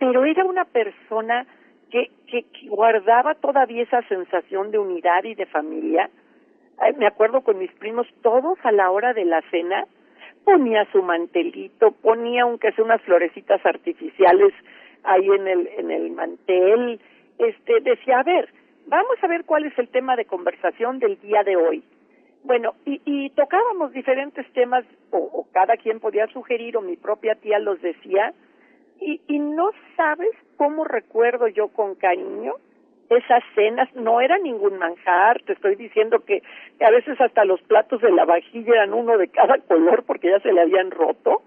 pero 0.00 0.24
era 0.24 0.44
una 0.44 0.64
persona 0.64 1.46
que, 1.90 2.10
que, 2.26 2.44
guardaba 2.68 3.34
todavía 3.34 3.82
esa 3.82 4.02
sensación 4.08 4.70
de 4.70 4.78
unidad 4.78 5.22
y 5.24 5.34
de 5.34 5.46
familia. 5.46 6.08
me 6.96 7.06
acuerdo 7.06 7.42
con 7.42 7.58
mis 7.58 7.70
primos, 7.72 8.06
todos 8.22 8.58
a 8.64 8.72
la 8.72 8.90
hora 8.90 9.12
de 9.12 9.26
la 9.26 9.42
cena, 9.50 9.84
ponía 10.44 10.86
su 10.90 11.02
mantelito, 11.02 11.92
ponía 11.92 12.42
aunque 12.42 12.72
sea 12.72 12.84
unas 12.84 13.02
florecitas 13.02 13.64
artificiales 13.64 14.54
ahí 15.04 15.28
en 15.28 15.46
el, 15.46 15.68
en 15.76 15.90
el 15.90 16.10
mantel, 16.12 16.98
este, 17.38 17.80
decía, 17.80 18.20
a 18.20 18.22
ver, 18.22 18.48
vamos 18.86 19.16
a 19.22 19.26
ver 19.26 19.44
cuál 19.44 19.66
es 19.66 19.78
el 19.78 19.88
tema 19.88 20.16
de 20.16 20.24
conversación 20.24 20.98
del 20.98 21.20
día 21.20 21.42
de 21.42 21.56
hoy. 21.56 21.82
Bueno, 22.42 22.74
y, 22.86 23.02
y 23.04 23.30
tocábamos 23.30 23.92
diferentes 23.92 24.50
temas, 24.54 24.84
o, 25.10 25.18
o 25.18 25.46
cada 25.52 25.76
quien 25.76 26.00
podía 26.00 26.26
sugerir, 26.28 26.78
o 26.78 26.80
mi 26.80 26.96
propia 26.96 27.34
tía 27.34 27.58
los 27.58 27.82
decía, 27.82 28.32
y, 29.00 29.20
y 29.26 29.38
no 29.38 29.70
sabes 29.96 30.30
cómo 30.56 30.84
recuerdo 30.84 31.48
yo 31.48 31.68
con 31.68 31.94
cariño 31.94 32.54
esas 33.10 33.42
cenas, 33.56 33.92
no 33.96 34.20
era 34.20 34.38
ningún 34.38 34.78
manjar, 34.78 35.42
te 35.42 35.54
estoy 35.54 35.74
diciendo 35.74 36.20
que, 36.20 36.42
a 36.80 36.90
veces 36.90 37.20
hasta 37.20 37.44
los 37.44 37.60
platos 37.62 38.00
de 38.00 38.12
la 38.12 38.24
vajilla 38.24 38.74
eran 38.74 38.94
uno 38.94 39.18
de 39.18 39.28
cada 39.28 39.58
color 39.68 40.04
porque 40.04 40.30
ya 40.30 40.40
se 40.40 40.52
le 40.52 40.60
habían 40.60 40.90
roto, 40.90 41.42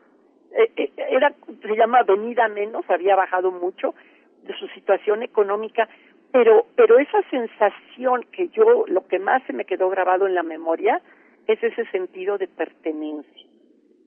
eh, 0.52 0.70
eh, 0.76 0.92
era, 1.10 1.34
se 1.62 1.76
llama 1.76 2.04
venida 2.04 2.48
menos, 2.50 2.84
había 2.89 3.16
bajado 3.16 3.52
mucho 3.52 3.96
de 4.44 4.54
su 4.58 4.68
situación 4.70 5.24
económica, 5.24 5.88
pero, 6.34 6.66
pero 6.76 7.00
esa 7.00 7.22
sensación 7.30 8.26
que 8.32 8.50
yo, 8.50 8.84
lo 8.88 9.08
que 9.08 9.20
más 9.20 9.42
se 9.44 9.54
me 9.54 9.66
quedó 9.66 9.89
grabado 9.89 10.28
en 10.28 10.36
la 10.36 10.44
memoria, 10.44 11.02
es 11.48 11.63
ese 11.63 11.86
sentido 11.92 12.38
de 12.38 12.48
pertenencia. 12.48 13.48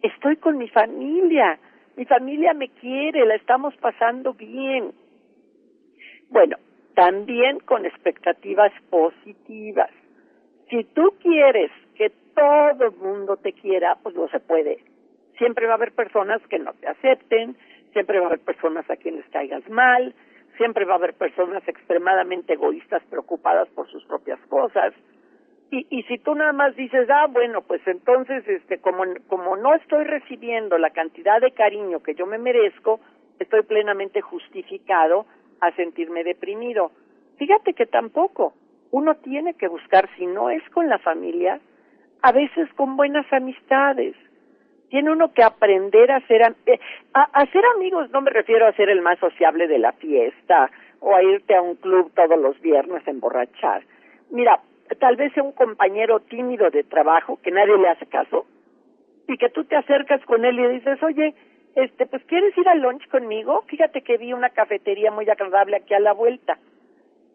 Estoy 0.03 0.37
con 0.37 0.59
mi 0.59 0.69
familia, 0.69 1.59
mi 1.97 2.05
familia 2.05 2.53
me 2.55 2.69
quiere, 2.69 3.25
la 3.27 3.35
estamos 3.35 3.75
pasando 3.77 4.35
bien. 4.35 4.93
Bueno, 6.29 6.57
también 6.95 7.61
con 7.61 7.87
expectativas 7.87 8.73
positivas. 8.91 9.91
Si 10.69 10.85
tú 10.85 11.15
quieres 11.23 11.71
que 11.95 12.11
todo 12.35 12.87
el 12.87 12.97
mundo 12.97 13.37
te 13.37 13.53
quiera, 13.53 13.97
pues 14.03 14.15
no 14.15 14.29
se 14.29 14.41
puede. 14.41 14.79
Siempre 15.39 15.67
va 15.67 15.73
a 15.73 15.77
haber 15.77 15.93
personas 15.93 16.41
que 16.49 16.59
no 16.59 16.73
te 16.75 16.89
acepten, 16.89 17.57
siempre 17.93 18.19
va 18.19 18.25
a 18.25 18.29
haber 18.29 18.41
personas 18.41 18.89
a 18.91 18.97
quienes 18.97 19.25
caigas 19.31 19.69
mal, 19.69 20.15
siempre 20.57 20.85
va 20.85 20.95
a 20.95 20.97
haber 20.97 21.15
personas 21.15 21.67
extremadamente 21.67 22.55
egoístas 22.55 23.03
preocupadas 23.05 23.69
por 23.69 23.89
sus 23.89 24.05
propias 24.05 24.41
cosas. 24.49 24.93
Y, 25.71 25.87
y 25.91 26.03
si 26.05 26.19
tú 26.19 26.35
nada 26.35 26.53
más 26.53 26.77
dices, 26.77 27.09
ah, 27.11 27.27
bueno, 27.29 27.63
pues 27.63 27.81
entonces, 27.87 28.47
este, 28.47 28.79
como, 28.79 29.05
como 29.27 29.57
no 29.57 29.75
estoy 29.75 30.05
recibiendo 30.05 30.79
la 30.79 30.91
cantidad 30.91 31.41
de 31.41 31.51
cariño 31.51 32.03
que 32.03 32.15
yo 32.15 32.27
me 32.27 32.39
merezco, 32.39 33.01
estoy 33.39 33.63
plenamente 33.63 34.21
justificado 34.21 35.27
a 35.61 35.73
sentirme 35.73 36.23
deprimido. 36.25 36.93
Fíjate 37.39 37.75
que 37.75 37.87
tampoco. 37.87 38.55
Uno 38.93 39.17
tiene 39.17 39.55
que 39.55 39.67
buscar, 39.67 40.09
si 40.17 40.27
no 40.27 40.49
es 40.51 40.63
con 40.71 40.89
la 40.89 40.99
familia, 40.99 41.61
a 42.23 42.33
veces 42.33 42.73
con 42.75 42.97
buenas 42.97 43.31
amistades. 43.33 44.15
Tiene 44.89 45.11
uno 45.11 45.33
que 45.33 45.43
aprender 45.43 46.13
a 46.13 46.21
ser, 46.29 46.55
eh, 46.67 46.79
a, 47.13 47.23
a 47.23 47.47
ser 47.47 47.65
amigos, 47.75 48.09
no 48.11 48.21
me 48.21 48.31
refiero 48.31 48.67
a 48.67 48.73
ser 48.73 48.89
el 48.89 49.03
más 49.03 49.19
sociable 49.19 49.67
de 49.67 49.79
la 49.79 49.93
fiesta 49.93 50.71
o 51.01 51.15
a 51.15 51.23
irte 51.23 51.57
a 51.57 51.63
un 51.63 51.75
club 51.75 52.13
todos 52.15 52.39
los 52.39 52.59
viernes 52.61 53.07
a 53.07 53.11
emborrachar. 53.11 53.83
Mira, 54.31 54.61
tal 54.95 55.17
vez 55.17 55.33
sea 55.33 55.43
un 55.43 55.53
compañero 55.53 56.21
tímido 56.21 56.71
de 56.71 56.85
trabajo 56.85 57.39
que 57.43 57.51
nadie 57.51 57.77
le 57.77 57.89
hace 57.89 58.07
caso 58.07 58.47
y 59.29 59.37
que 59.37 59.49
tú 59.49 59.65
te 59.65 59.77
acercas 59.77 60.25
con 60.25 60.45
él 60.45 60.59
y 60.59 60.67
dices, 60.69 61.03
oye, 61.03 61.35
este, 61.75 62.07
pues 62.07 62.25
quieres 62.25 62.57
ir 62.57 62.69
al 62.69 62.81
lunch 62.81 63.07
conmigo? 63.09 63.63
Fíjate 63.67 64.03
que 64.03 64.17
vi 64.17 64.33
una 64.33 64.51
cafetería 64.51 65.11
muy 65.11 65.29
agradable 65.29 65.77
aquí 65.77 65.95
a 65.95 66.01
la 66.01 66.13
vuelta. 66.13 66.59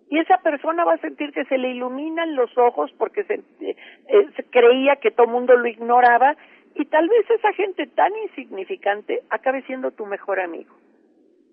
Y 0.10 0.20
esa 0.20 0.40
persona 0.40 0.84
va 0.84 0.94
a 0.94 0.98
sentir 0.98 1.32
que 1.32 1.46
se 1.46 1.58
le 1.58 1.70
iluminan 1.70 2.36
los 2.36 2.58
ojos 2.58 2.92
porque 2.98 3.24
se, 3.24 3.36
eh, 3.62 4.28
se 4.36 4.44
creía 4.46 4.98
que 4.98 5.12
todo 5.12 5.28
mundo 5.28 5.56
lo 5.56 5.68
ignoraba 5.68 6.36
y 6.76 6.86
tal 6.86 7.08
vez 7.08 7.30
esa 7.30 7.54
gente 7.54 7.88
tan 7.88 8.12
insignificante 8.24 9.22
acabe 9.30 9.62
siendo 9.64 9.92
tu 9.92 10.06
mejor 10.06 10.40
amigo. 10.40 10.76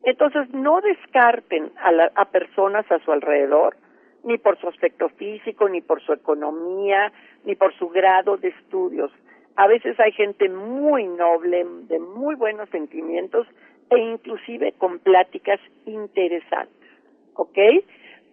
Entonces 0.02 0.48
no 0.54 0.80
descarten 0.80 1.70
a, 1.76 1.92
la, 1.92 2.10
a 2.14 2.24
personas 2.26 2.90
a 2.90 2.98
su 3.00 3.12
alrededor 3.12 3.76
ni 4.24 4.38
por 4.38 4.58
su 4.58 4.68
aspecto 4.68 5.08
físico, 5.10 5.68
ni 5.68 5.80
por 5.80 6.02
su 6.02 6.12
economía, 6.12 7.12
ni 7.44 7.54
por 7.54 7.74
su 7.74 7.88
grado 7.88 8.36
de 8.36 8.48
estudios. 8.48 9.10
A 9.56 9.66
veces 9.66 9.98
hay 9.98 10.12
gente 10.12 10.48
muy 10.48 11.06
noble, 11.06 11.66
de 11.88 11.98
muy 11.98 12.34
buenos 12.34 12.68
sentimientos 12.70 13.46
e 13.90 13.98
inclusive 13.98 14.72
con 14.78 14.98
pláticas 14.98 15.60
interesantes, 15.86 16.90
¿ok? 17.34 17.58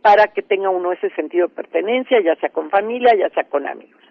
Para 0.02 0.28
que 0.28 0.42
tenga 0.42 0.70
uno 0.70 0.92
ese 0.92 1.10
sentido 1.12 1.48
de 1.48 1.56
pertenencia, 1.56 2.22
ya 2.22 2.36
sea 2.36 2.50
con 2.50 2.70
familia, 2.70 3.16
ya 3.16 3.30
sea 3.30 3.46
con 3.46 3.68
amigos. 3.68 4.02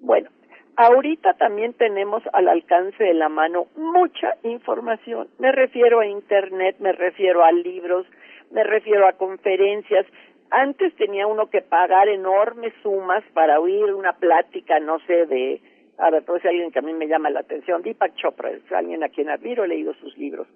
Bueno, 0.00 0.30
ahorita 0.76 1.34
también 1.34 1.72
tenemos 1.72 2.22
al 2.32 2.48
alcance 2.48 3.02
de 3.02 3.14
la 3.14 3.28
mano 3.28 3.66
mucha 3.76 4.36
información. 4.44 5.28
Me 5.38 5.50
refiero 5.50 6.00
a 6.00 6.06
Internet, 6.06 6.76
me 6.78 6.92
refiero 6.92 7.42
a 7.42 7.50
libros, 7.50 8.06
me 8.50 8.62
refiero 8.62 9.08
a 9.08 9.14
conferencias, 9.14 10.06
antes 10.50 10.94
tenía 10.96 11.26
uno 11.26 11.48
que 11.50 11.62
pagar 11.62 12.08
enormes 12.08 12.72
sumas 12.82 13.24
para 13.32 13.60
oír 13.60 13.92
una 13.94 14.14
plática, 14.14 14.78
no 14.80 14.98
sé, 15.00 15.26
de, 15.26 15.60
a 15.98 16.10
ver, 16.10 16.24
pues 16.24 16.44
alguien 16.44 16.70
que 16.70 16.78
a 16.78 16.82
mí 16.82 16.92
me 16.92 17.08
llama 17.08 17.30
la 17.30 17.40
atención, 17.40 17.82
Deepak 17.82 18.14
Chopra, 18.16 18.50
es 18.50 18.72
alguien 18.72 19.02
a 19.02 19.08
quien 19.08 19.30
admiro, 19.30 19.64
he 19.64 19.68
leído 19.68 19.94
sus 19.94 20.16
libros. 20.16 20.46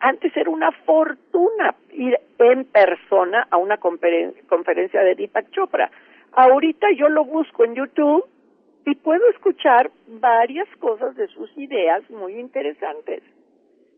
Antes 0.00 0.36
era 0.36 0.48
una 0.48 0.70
fortuna 0.70 1.74
ir 1.92 2.18
en 2.38 2.64
persona 2.66 3.48
a 3.50 3.56
una 3.56 3.78
conferencia 3.78 5.02
de 5.02 5.14
Deepak 5.16 5.50
Chopra. 5.50 5.90
Ahorita 6.32 6.86
yo 6.92 7.08
lo 7.08 7.24
busco 7.24 7.64
en 7.64 7.74
YouTube 7.74 8.24
y 8.86 8.94
puedo 8.94 9.28
escuchar 9.30 9.90
varias 10.06 10.68
cosas 10.78 11.16
de 11.16 11.26
sus 11.28 11.50
ideas 11.58 12.08
muy 12.10 12.38
interesantes. 12.38 13.22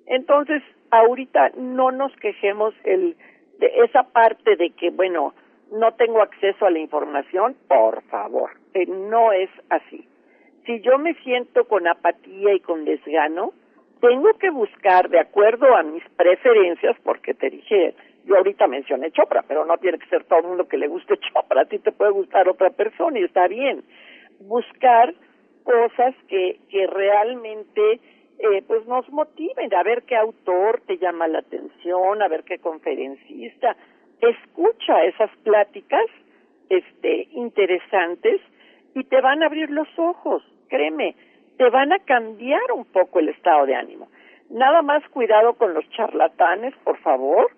Entonces, 0.06 0.62
ahorita 0.90 1.50
no 1.56 1.92
nos 1.92 2.14
quejemos 2.16 2.74
el, 2.84 3.16
de 3.60 3.70
esa 3.84 4.02
parte 4.04 4.56
de 4.56 4.70
que, 4.70 4.90
bueno, 4.90 5.34
no 5.70 5.92
tengo 5.92 6.22
acceso 6.22 6.66
a 6.66 6.70
la 6.70 6.78
información, 6.78 7.54
por 7.68 8.02
favor, 8.04 8.50
no 8.88 9.32
es 9.32 9.50
así. 9.68 10.08
Si 10.64 10.80
yo 10.80 10.98
me 10.98 11.14
siento 11.22 11.64
con 11.68 11.86
apatía 11.86 12.54
y 12.54 12.60
con 12.60 12.84
desgano, 12.84 13.52
tengo 14.00 14.32
que 14.38 14.50
buscar 14.50 15.10
de 15.10 15.20
acuerdo 15.20 15.76
a 15.76 15.82
mis 15.82 16.02
preferencias, 16.16 16.96
porque 17.04 17.34
te 17.34 17.50
dije, 17.50 17.94
yo 18.24 18.36
ahorita 18.36 18.66
mencioné 18.66 19.12
Chopra, 19.12 19.44
pero 19.46 19.64
no 19.66 19.76
tiene 19.76 19.98
que 19.98 20.08
ser 20.08 20.24
todo 20.24 20.40
el 20.40 20.46
mundo 20.46 20.66
que 20.66 20.78
le 20.78 20.88
guste 20.88 21.18
Chopra, 21.32 21.62
a 21.62 21.66
ti 21.66 21.78
te 21.78 21.92
puede 21.92 22.12
gustar 22.12 22.48
otra 22.48 22.70
persona 22.70 23.18
y 23.18 23.24
está 23.24 23.46
bien. 23.46 23.84
Buscar 24.40 25.14
cosas 25.64 26.14
que, 26.28 26.58
que 26.70 26.86
realmente 26.86 28.00
eh, 28.42 28.62
pues 28.66 28.86
nos 28.86 29.08
motiven, 29.10 29.74
a 29.74 29.82
ver 29.82 30.02
qué 30.04 30.16
autor 30.16 30.80
te 30.86 30.96
llama 30.96 31.28
la 31.28 31.40
atención, 31.40 32.22
a 32.22 32.28
ver 32.28 32.44
qué 32.44 32.58
conferencista, 32.58 33.76
escucha 34.20 35.04
esas 35.04 35.30
pláticas 35.44 36.06
este 36.70 37.28
interesantes 37.32 38.40
y 38.94 39.04
te 39.04 39.20
van 39.20 39.42
a 39.42 39.46
abrir 39.46 39.70
los 39.70 39.88
ojos, 39.98 40.42
créeme, 40.68 41.16
te 41.58 41.68
van 41.68 41.92
a 41.92 41.98
cambiar 41.98 42.72
un 42.74 42.86
poco 42.86 43.18
el 43.18 43.28
estado 43.28 43.66
de 43.66 43.74
ánimo. 43.74 44.08
Nada 44.48 44.80
más 44.80 45.06
cuidado 45.10 45.54
con 45.54 45.74
los 45.74 45.88
charlatanes, 45.90 46.74
por 46.82 46.96
favor. 46.98 47.50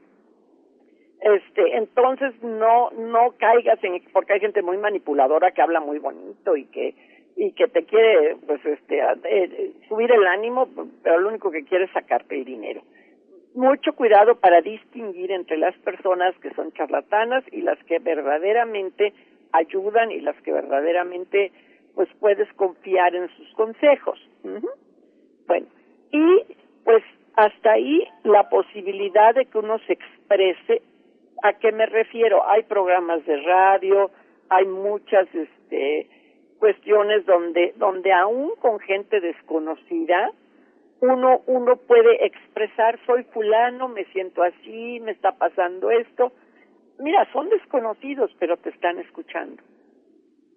Este, 1.21 1.77
entonces 1.77 2.35
no 2.43 2.91
no 2.91 3.35
caigas 3.39 3.79
en 3.85 4.03
porque 4.13 4.33
hay 4.33 4.41
gente 4.41 4.63
muy 4.63 4.79
manipuladora 4.79 5.53
que 5.53 5.63
habla 5.63 5.79
muy 5.79 6.01
bonito 6.01 6.57
y 6.57 6.65
que 6.65 6.97
y 7.37 7.53
que 7.53 7.69
te 7.69 7.85
quiere 7.85 8.37
pues 8.47 8.65
este 8.65 9.01
eh, 9.25 9.73
subir 9.89 10.11
el 10.13 10.27
ánimo, 10.27 10.69
pero 11.03 11.19
lo 11.19 11.29
único 11.29 11.51
que 11.51 11.65
quiere 11.65 11.85
es 11.85 11.91
sacarte 11.93 12.37
el 12.37 12.45
dinero. 12.45 12.83
Mucho 13.55 13.93
cuidado 13.95 14.37
para 14.37 14.61
distinguir 14.63 15.31
entre 15.31 15.59
las 15.59 15.77
personas 15.79 16.35
que 16.39 16.55
son 16.55 16.73
charlatanas 16.73 17.45
y 17.53 17.61
las 17.63 17.79
que 17.85 17.99
verdaderamente 17.99 19.13
ayudan 19.53 20.11
y 20.11 20.21
las 20.21 20.37
que 20.43 20.53
verdaderamente 20.53 21.53
pues 21.95 22.09
puedes 22.21 22.51
confiar 22.55 23.15
en 23.15 23.29
sus 23.37 23.53
consejos. 23.55 24.19
Bueno, 25.47 25.67
y 26.11 26.45
pues 26.85 27.03
hasta 27.37 27.73
ahí 27.73 28.07
la 28.25 28.49
posibilidad 28.49 29.35
de 29.35 29.47
que 29.47 29.59
uno 29.59 29.79
se 29.87 29.95
exprese. 29.95 30.83
¿A 31.43 31.55
qué 31.55 31.73
me 31.73 31.87
refiero? 31.87 32.49
Hay 32.49 32.63
programas 32.63 33.25
de 33.27 33.37
radio, 33.43 34.11
hay 34.49 34.65
muchas 34.65 35.27
este 35.35 36.07
cuestiones 36.63 37.27
donde 37.27 37.75
donde 37.77 38.13
aún 38.13 38.53
con 38.61 38.79
gente 38.79 39.19
desconocida 39.21 40.31
uno 41.01 41.41
uno 41.47 41.75
puede 41.75 42.25
expresar 42.25 43.01
soy 43.05 43.25
fulano, 43.25 43.89
me 43.89 44.05
siento 44.13 44.45
así, 44.45 45.01
me 45.01 45.11
está 45.11 45.33
pasando 45.33 45.91
esto. 45.91 46.31
Mira, 47.01 47.27
son 47.33 47.49
desconocidos, 47.49 48.31
pero 48.39 48.57
te 48.59 48.69
están 48.69 49.01
escuchando 49.01 49.61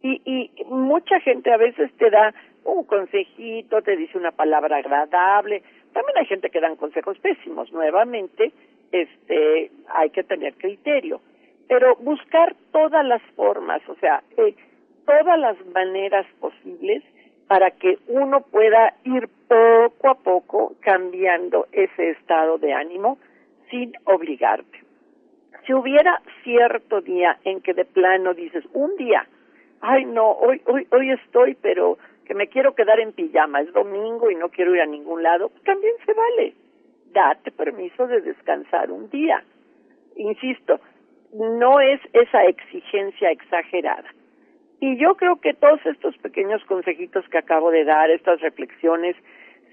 y, 0.06 0.22
y 0.24 0.64
mucha 0.66 1.20
gente 1.22 1.52
a 1.52 1.58
veces 1.58 1.92
te 1.98 2.12
da 2.12 2.32
un 2.64 2.84
consejito, 2.84 3.82
te 3.82 3.98
dice 3.98 4.20
una 4.20 4.32
palabra 4.32 4.78
agradable. 4.78 5.64
También 5.94 6.18
hay 6.20 6.28
gente 6.28 6.52
que 6.52 6.62
dan 6.62 6.76
consejos 6.76 7.18
pésimos. 7.18 7.72
Nuevamente, 7.72 8.52
este, 8.92 9.72
hay 9.88 10.12
que 10.12 10.24
tener 10.24 10.54
criterio. 10.56 11.22
Pero 11.68 11.96
buscar 11.96 12.56
todas 12.72 13.04
las 13.04 13.24
formas, 13.36 13.82
o 13.90 13.96
sea, 13.96 14.22
eh, 14.38 14.54
todas 15.06 15.40
las 15.40 15.58
maneras 15.68 16.26
posibles 16.40 17.04
para 17.48 17.72
que 17.72 18.00
uno 18.08 18.42
pueda 18.42 18.96
ir 19.04 19.30
poco 19.48 20.10
a 20.10 20.16
poco 20.16 20.74
cambiando 20.82 21.68
ese 21.72 22.12
estado 22.12 22.58
de 22.58 22.74
ánimo 22.74 23.18
sin 23.70 23.94
obligarte. 24.06 24.84
Si 25.66 25.74
hubiera 25.74 26.22
cierto 26.44 27.02
día 27.02 27.38
en 27.44 27.62
que 27.62 27.74
de 27.74 27.86
plano 27.86 28.34
dices, 28.34 28.64
un 28.74 28.96
día 28.98 29.28
ay 29.82 30.06
no, 30.06 30.32
hoy, 30.32 30.62
hoy, 30.66 30.88
hoy 30.92 31.12
estoy, 31.12 31.56
pero 31.62 31.98
que 32.26 32.34
me 32.34 32.48
quiero 32.48 32.74
quedar 32.74 33.00
en 33.00 33.14
pijama, 33.14 33.62
es 33.62 33.72
domingo 33.72 34.32
y 34.32 34.36
no 34.36 34.50
quiero 34.50 34.74
ir 34.74 34.82
a 34.82 34.86
ningún 34.86 35.22
lado, 35.22 35.50
pues 35.50 35.64
también 35.64 35.94
se 36.06 36.14
vale. 36.14 36.54
Date 37.14 37.52
permiso 37.52 38.08
de 38.08 38.22
descansar 38.22 38.92
un 38.92 39.10
día. 39.10 39.44
Insisto, 40.16 40.80
no 41.34 41.80
es 41.80 42.02
esa 42.14 42.46
exigencia 42.46 43.30
exagerada. 43.32 44.10
Y 44.80 44.98
yo 44.98 45.16
creo 45.16 45.38
que 45.38 45.54
todos 45.54 45.80
estos 45.86 46.18
pequeños 46.18 46.64
consejitos 46.66 47.28
que 47.30 47.38
acabo 47.38 47.72
de 47.72 47.86
dar, 47.86 48.10
estas 48.12 48.42
reflexiones, 48.42 49.16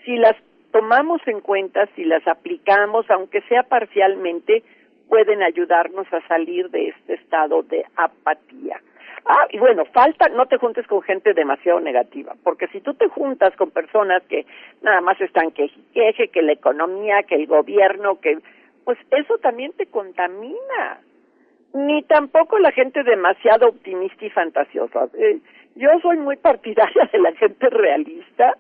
si 0.04 0.16
las 0.16 0.36
tomamos 0.70 1.20
en 1.26 1.40
cuenta, 1.40 1.86
si 1.94 2.04
las 2.04 2.26
aplicamos, 2.26 3.08
aunque 3.10 3.42
sea 3.42 3.64
parcialmente, 3.64 4.62
pueden 5.08 5.42
ayudarnos 5.42 6.06
a 6.12 6.26
salir 6.26 6.70
de 6.70 6.88
este 6.88 7.14
estado 7.14 7.62
de 7.62 7.84
apatía. 7.96 8.80
Ah, 9.24 9.46
y 9.50 9.58
bueno, 9.58 9.84
falta, 9.92 10.28
no 10.30 10.46
te 10.46 10.56
juntes 10.56 10.86
con 10.86 11.02
gente 11.02 11.32
demasiado 11.32 11.78
negativa, 11.80 12.34
porque 12.42 12.66
si 12.68 12.80
tú 12.80 12.94
te 12.94 13.08
juntas 13.08 13.54
con 13.56 13.70
personas 13.70 14.22
que 14.24 14.46
nada 14.82 15.00
más 15.00 15.20
están 15.20 15.52
que 15.52 15.70
queje, 15.94 16.28
que 16.28 16.42
la 16.42 16.52
economía, 16.52 17.22
que 17.22 17.36
el 17.36 17.46
gobierno, 17.46 18.20
que 18.20 18.38
pues 18.84 18.98
eso 19.10 19.38
también 19.38 19.72
te 19.74 19.86
contamina. 19.86 21.00
Ni 21.74 22.02
tampoco 22.02 22.58
la 22.58 22.72
gente 22.72 23.02
demasiado 23.02 23.68
optimista 23.68 24.24
y 24.24 24.30
fantasiosa. 24.30 25.08
Eh, 25.14 25.40
yo 25.74 25.88
soy 26.02 26.18
muy 26.18 26.36
partidaria 26.36 27.08
de 27.12 27.18
la 27.18 27.32
gente 27.32 27.70
realista, 27.70 28.56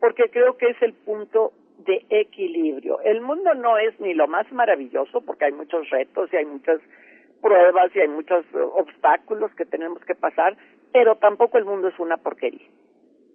porque 0.00 0.30
creo 0.30 0.56
que 0.56 0.70
es 0.70 0.82
el 0.82 0.94
punto 0.94 1.52
de 1.78 2.04
equilibrio. 2.10 3.00
El 3.00 3.20
mundo 3.20 3.54
no 3.54 3.78
es 3.78 3.98
ni 4.00 4.14
lo 4.14 4.28
más 4.28 4.50
maravilloso, 4.52 5.20
porque 5.20 5.46
hay 5.46 5.52
muchos 5.52 5.88
retos 5.90 6.32
y 6.32 6.36
hay 6.36 6.46
muchas 6.46 6.80
pruebas 7.40 7.94
y 7.94 8.00
hay 8.00 8.08
muchos 8.08 8.44
obstáculos 8.74 9.54
que 9.54 9.64
tenemos 9.64 10.04
que 10.04 10.14
pasar, 10.14 10.56
pero 10.92 11.16
tampoco 11.16 11.58
el 11.58 11.64
mundo 11.64 11.88
es 11.88 11.98
una 11.98 12.16
porquería. 12.16 12.66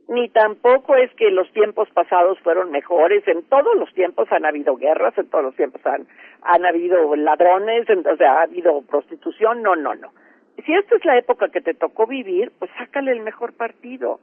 Ni 0.07 0.27
tampoco 0.29 0.95
es 0.95 1.13
que 1.15 1.31
los 1.31 1.51
tiempos 1.53 1.89
pasados 1.91 2.37
fueron 2.39 2.71
mejores. 2.71 3.25
En 3.27 3.43
todos 3.43 3.75
los 3.77 3.93
tiempos 3.93 4.31
han 4.31 4.45
habido 4.45 4.75
guerras, 4.75 5.17
en 5.17 5.29
todos 5.29 5.45
los 5.45 5.55
tiempos 5.55 5.85
han, 5.85 6.07
han 6.41 6.65
habido 6.65 7.15
ladrones, 7.15 7.89
en, 7.89 8.03
ha 8.05 8.41
habido 8.41 8.81
prostitución. 8.81 9.61
No, 9.61 9.75
no, 9.75 9.95
no. 9.95 10.11
Si 10.65 10.73
esta 10.73 10.95
es 10.95 11.05
la 11.05 11.17
época 11.17 11.49
que 11.49 11.61
te 11.61 11.73
tocó 11.73 12.05
vivir, 12.05 12.51
pues 12.59 12.69
sácale 12.77 13.11
el 13.11 13.21
mejor 13.21 13.53
partido. 13.53 14.19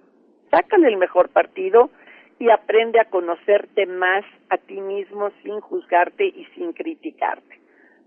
Sácale 0.51 0.89
el 0.89 0.97
mejor 0.97 1.31
partido 1.31 1.91
y 2.39 2.51
aprende 2.51 3.01
a 3.01 3.05
conocerte 3.07 3.87
más 3.87 4.25
a 4.49 4.57
ti 4.59 4.81
mismo 4.81 5.31
sin 5.43 5.61
juzgarte 5.61 6.25
y 6.25 6.47
sin 6.55 6.73
criticarte. 6.73 7.61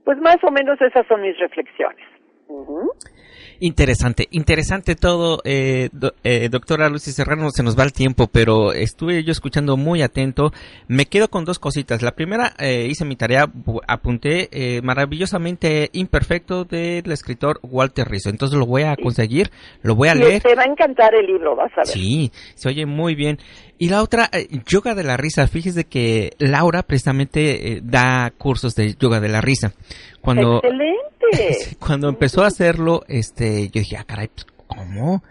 Pues 0.03 0.17
más 0.19 0.37
o 0.43 0.51
menos 0.51 0.81
esas 0.81 1.07
son 1.07 1.21
mis 1.21 1.37
reflexiones. 1.39 2.05
Interesante, 3.59 4.27
interesante 4.31 4.95
todo, 4.95 5.39
eh, 5.45 5.89
eh, 6.25 6.49
doctora 6.49 6.89
Lucy 6.89 7.11
Serrano, 7.11 7.49
se 7.49 7.63
nos 7.63 7.79
va 7.79 7.83
el 7.83 7.93
tiempo, 7.93 8.27
pero 8.27 8.73
estuve 8.73 9.23
yo 9.23 9.31
escuchando 9.31 9.77
muy 9.77 10.01
atento. 10.01 10.51
Me 10.89 11.05
quedo 11.05 11.29
con 11.29 11.45
dos 11.45 11.59
cositas. 11.59 12.01
La 12.01 12.11
primera, 12.11 12.51
eh, 12.59 12.87
hice 12.89 13.05
mi 13.05 13.15
tarea, 13.15 13.49
apunté 13.87 14.49
eh, 14.51 14.81
maravillosamente 14.81 15.89
imperfecto 15.93 16.65
del 16.65 17.09
escritor 17.09 17.61
Walter 17.63 18.05
Rizzo. 18.05 18.29
Entonces 18.29 18.57
lo 18.57 18.65
voy 18.65 18.83
a 18.83 18.97
conseguir, 18.97 19.49
lo 19.81 19.95
voy 19.95 20.09
a 20.09 20.15
leer. 20.15 20.41
Te 20.41 20.55
va 20.55 20.63
a 20.63 20.65
encantar 20.65 21.15
el 21.15 21.25
libro, 21.25 21.55
vas 21.55 21.71
a 21.73 21.81
ver. 21.81 21.87
Sí, 21.87 22.33
se 22.55 22.67
oye 22.67 22.85
muy 22.85 23.15
bien. 23.15 23.37
Y 23.77 23.87
la 23.87 24.03
otra, 24.03 24.29
eh, 24.33 24.47
yoga 24.67 24.93
de 24.93 25.03
la 25.03 25.15
risa. 25.15 25.47
Fíjese 25.47 25.85
que 25.85 26.31
Laura 26.37 26.83
precisamente 26.83 27.79
da 27.81 28.31
cursos 28.37 28.75
de 28.75 28.95
yoga 28.95 29.21
de 29.21 29.29
la 29.29 29.39
risa. 29.39 29.71
Cuando, 30.21 30.57
Excelente. 30.57 31.12
Cuando 31.79 32.09
empezó 32.09 32.43
a 32.43 32.47
hacerlo, 32.47 33.03
este, 33.07 33.69
yo 33.69 33.79
dije, 33.79 33.97
ah, 33.97 34.03
caray, 34.03 34.29
pues, 34.33 34.45
¿cómo? 34.67 35.23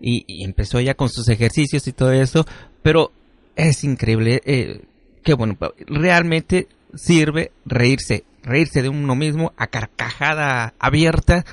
Y, 0.00 0.44
empezó 0.44 0.80
ya 0.80 0.94
con 0.94 1.08
sus 1.08 1.28
ejercicios 1.28 1.86
y 1.86 1.92
todo 1.92 2.12
eso, 2.12 2.46
pero 2.82 3.12
es 3.56 3.82
increíble, 3.84 4.40
eh, 4.44 4.82
que 5.24 5.34
bueno, 5.34 5.56
realmente 5.86 6.68
sirve 6.94 7.50
reírse, 7.66 8.24
reírse 8.42 8.82
de 8.82 8.88
uno 8.88 9.16
mismo 9.16 9.52
a 9.56 9.66
carcajada 9.66 10.74
abierta, 10.78 11.44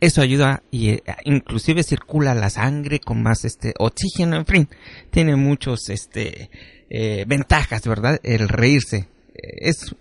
eso 0.00 0.20
ayuda 0.20 0.62
y 0.70 0.90
eh, 0.90 1.02
inclusive 1.24 1.82
circula 1.82 2.34
la 2.34 2.50
sangre 2.50 3.00
con 3.00 3.22
más 3.22 3.46
este 3.46 3.72
oxígeno, 3.78 4.36
en 4.36 4.46
fin, 4.46 4.68
tiene 5.10 5.34
muchos 5.36 5.88
este 5.88 6.50
eh, 6.90 7.24
ventajas, 7.26 7.86
¿verdad? 7.86 8.20
El 8.22 8.48
reírse 8.50 9.08
es 9.34 9.94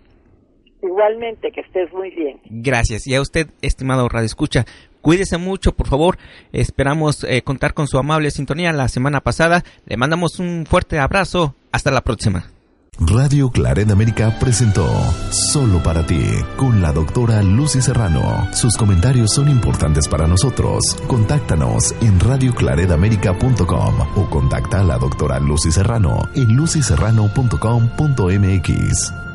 Igualmente, 0.83 1.51
que 1.51 1.61
estés 1.61 1.93
muy 1.93 2.11
bien. 2.11 2.41
Gracias. 2.45 3.07
Y 3.07 3.15
a 3.15 3.21
usted, 3.21 3.49
estimado 3.63 4.09
Radio 4.09 4.27
Escucha, 4.27 4.65
cuídese 5.01 5.39
mucho, 5.39 5.73
por 5.73 5.89
favor. 5.89 6.19
Esperamos 6.53 7.25
eh, 7.25 7.43
contar 7.43 7.75
con 7.75 7.89
su 7.89 7.99
amable 7.99 8.31
sintonía 8.31 8.73
la 8.73 8.89
semana 8.89 9.21
pasada. 9.21 9.65
Le 9.87 9.97
mandamos 9.97 10.39
un 10.39 10.67
fuerte 10.67 10.99
abrazo. 10.99 11.55
Hasta 11.73 11.91
la 11.91 12.03
próxima. 12.03 12.51
Radio 13.01 13.51
Claret 13.51 13.89
América 13.91 14.37
presentó 14.41 14.85
Solo 15.31 15.81
para 15.83 16.05
ti 16.05 16.21
con 16.57 16.83
la 16.83 16.93
doctora 16.93 17.43
Lucy 17.43 17.81
Serrano. 17.81 18.49
Sus 18.53 18.77
comentarios 18.77 19.33
son 19.35 19.49
importantes 19.49 20.09
para 20.09 20.27
nosotros. 20.27 20.97
Contáctanos 21.07 21.95
en 22.01 22.19
radioclaredamerica.com 22.19 23.95
o 24.17 24.29
contacta 24.29 24.81
a 24.81 24.85
la 24.85 24.99
doctora 24.99 25.39
Lucy 25.39 25.71
Serrano 25.71 26.29
en 26.35 26.57
lucyserrano.com.mx. 26.57 29.28